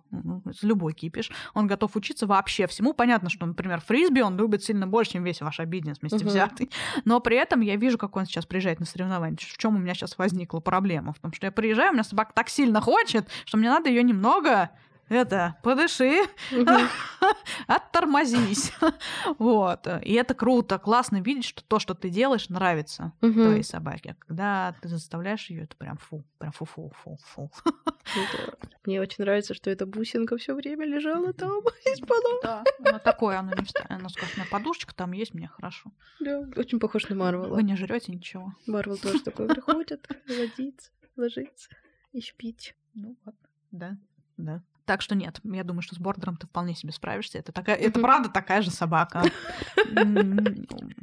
[0.61, 1.31] Любой кипиш.
[1.53, 2.93] Он готов учиться вообще всему.
[2.93, 6.69] Понятно, что, например, фрисби он любит сильно больше, чем весь ваш обиденец вместе взятый.
[7.05, 9.37] Но при этом я вижу, как он сейчас приезжает на соревнования.
[9.37, 11.13] В чем у меня сейчас возникла проблема?
[11.13, 14.03] В том, что я приезжаю, у меня собака так сильно хочет, что мне надо ее
[14.03, 14.69] немного
[15.10, 16.22] это, подыши,
[17.68, 18.72] оттормозись.
[19.39, 19.88] вот.
[20.03, 24.16] И это круто, классно видеть, что то, что ты делаешь, нравится твоей собаке.
[24.20, 27.51] Когда ты заставляешь ее, это прям фу, прям фу-фу-фу-фу.
[28.86, 33.64] Мне очень нравится, что эта бусинка все время лежала там из-под Да, такое, она не
[33.64, 33.89] встает.
[33.89, 35.91] Она скажет, подушечка там есть, мне хорошо.
[36.20, 37.47] Да, очень похож на Марвела.
[37.47, 38.53] Вы не жрете ничего.
[38.68, 41.70] Марвел тоже такой приходит, ложится, ложится
[42.14, 42.76] и спить.
[42.93, 43.36] Ну вот,
[43.72, 43.97] да,
[44.38, 44.64] да.
[44.89, 47.37] Так что нет, я думаю, что с бордером ты вполне себе справишься.
[47.37, 49.21] Это, такая, это правда такая же собака.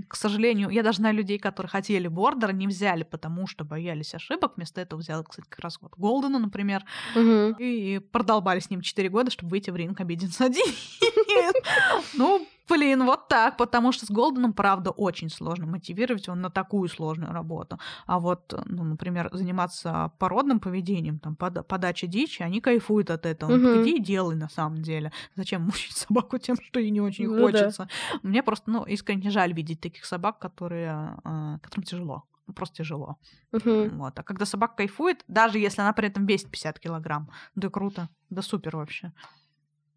[0.09, 4.55] К сожалению, я даже знаю людей, которые хотели бордер, не взяли, потому что боялись ошибок.
[4.57, 6.83] Вместо этого взяли, кстати, как раз вот Голдена, например,
[7.15, 10.67] и продолбали с ним 4 года, чтобы выйти в ринг обидеться один.
[12.15, 16.89] Ну, Блин, вот так, потому что с Голденом, правда, очень сложно мотивировать его на такую
[16.89, 17.79] сложную работу.
[18.07, 23.53] А вот, ну, например, заниматься породным поведением, там, под, подача дичи, они кайфуют от этого.
[23.53, 23.83] Угу.
[23.83, 25.13] Иди и делай на самом деле.
[25.37, 27.89] Зачем мучить собаку тем, что ей не очень ну, хочется?
[28.13, 28.19] Да.
[28.23, 33.17] Мне просто, ну, искренне жаль видеть таких собак, которые, э, которым тяжело просто тяжело.
[33.53, 33.91] Uh-huh.
[33.97, 34.19] Вот.
[34.19, 38.43] А когда собака кайфует, даже если она при этом весит 50 килограмм, да круто, да
[38.43, 39.13] супер вообще.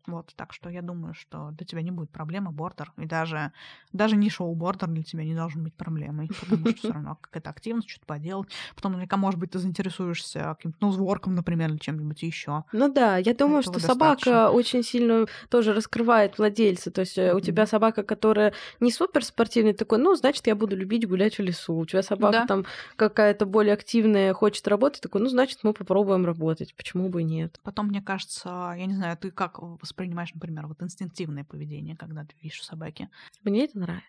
[0.08, 2.91] Вот, так что я думаю, что для тебя не будет проблемы бордер.
[2.97, 3.52] И даже,
[3.93, 7.89] даже не шоу-бордер для тебя не должен быть проблемой, потому что все равно какая-то активность,
[7.89, 8.50] что-то поделать.
[8.76, 12.64] Потом наверняка, может быть, ты заинтересуешься каким-то ноузворком, например, или чем-нибудь еще.
[12.72, 14.32] Ну да, я думаю, Этого что достаточно.
[14.32, 16.91] собака очень сильно тоже раскрывает владельца.
[16.91, 17.36] То есть mm-hmm.
[17.36, 21.41] у тебя собака, которая не супер спортивная, такой, ну, значит, я буду любить гулять в
[21.41, 21.76] лесу.
[21.76, 22.45] У тебя собака да.
[22.45, 26.74] там какая-то более активная, хочет работать, такой, ну, значит, мы попробуем работать.
[26.76, 27.60] Почему бы и нет?
[27.64, 29.60] Потом, мне кажется, я не знаю, ты как
[30.00, 33.10] воспринимаешь, например, вот инстинктивное поведение, когда ты видишь у собаки?
[33.43, 34.08] Мне это нравится.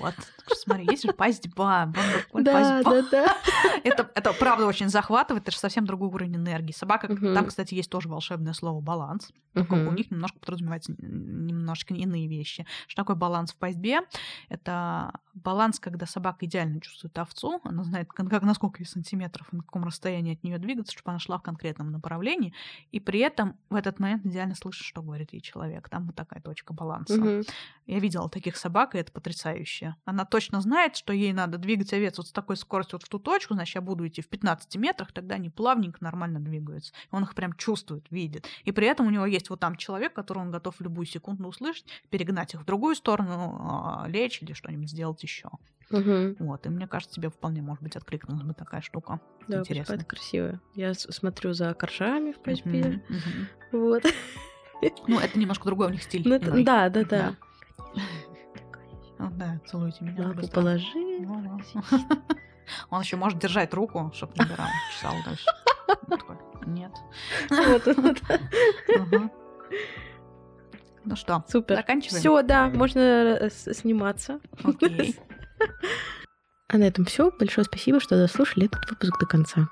[0.00, 0.14] Вот.
[0.46, 1.92] Смотри, есть же пастьба,
[2.32, 3.36] да, да, да.
[3.84, 6.72] Это, это правда очень захватывает, это же совсем другой уровень энергии.
[6.72, 7.34] Собака, угу.
[7.34, 9.30] там, кстати, есть тоже волшебное слово баланс.
[9.54, 9.74] Угу.
[9.74, 12.66] У них немножко подразумевается немножко иные вещи.
[12.86, 14.00] Что такое баланс в пастьбе?
[14.48, 19.62] Это баланс, когда собака идеально чувствует овцу, она знает, как, насколько ей сантиметров и на
[19.62, 22.52] каком расстоянии от нее двигаться, чтобы она шла в конкретном направлении,
[22.92, 25.88] и при этом в этот момент идеально слышит, что говорит ей человек.
[25.88, 27.14] Там вот такая точка баланса.
[27.14, 27.42] Угу.
[27.86, 29.96] Я видела таких собак, и это потрясающе.
[30.04, 33.18] Она точно знает, что ей надо двигать овец вот с такой скоростью вот в ту
[33.18, 36.92] точку, значит, я буду идти в 15 метрах, тогда они плавненько, нормально двигаются.
[37.10, 38.46] Он их прям чувствует, видит.
[38.64, 41.48] И при этом у него есть вот там человек, которого он готов в любую секунду
[41.48, 45.50] услышать, перегнать их в другую сторону, а, лечь или что-нибудь сделать еще.
[45.90, 46.36] Угу.
[46.40, 49.20] Вот, и мне кажется, тебе вполне, может быть, откликнулась бы такая штука.
[49.46, 49.94] Да, Интересно.
[49.94, 50.60] это красиво.
[50.74, 53.02] Я смотрю за коржами в Пачпе.
[53.08, 53.88] Угу, угу.
[53.88, 54.02] Вот.
[55.06, 56.22] Ну, это немножко другой у них стиль.
[56.26, 57.34] Ну, да, да, да.
[59.18, 60.28] Ну, да, целуйте меня.
[60.28, 60.86] Лапу положи.
[62.90, 65.46] Он еще может держать руку, чтобы не брал, чесал дальше.
[66.66, 66.92] Нет.
[71.08, 71.76] Ну что, супер.
[71.76, 72.20] Заканчиваем.
[72.20, 74.40] Все, да, можно э, сниматься.
[74.64, 75.16] Окей.
[76.68, 77.30] А на этом все.
[77.30, 79.68] Большое спасибо, что дослушали этот выпуск до конца.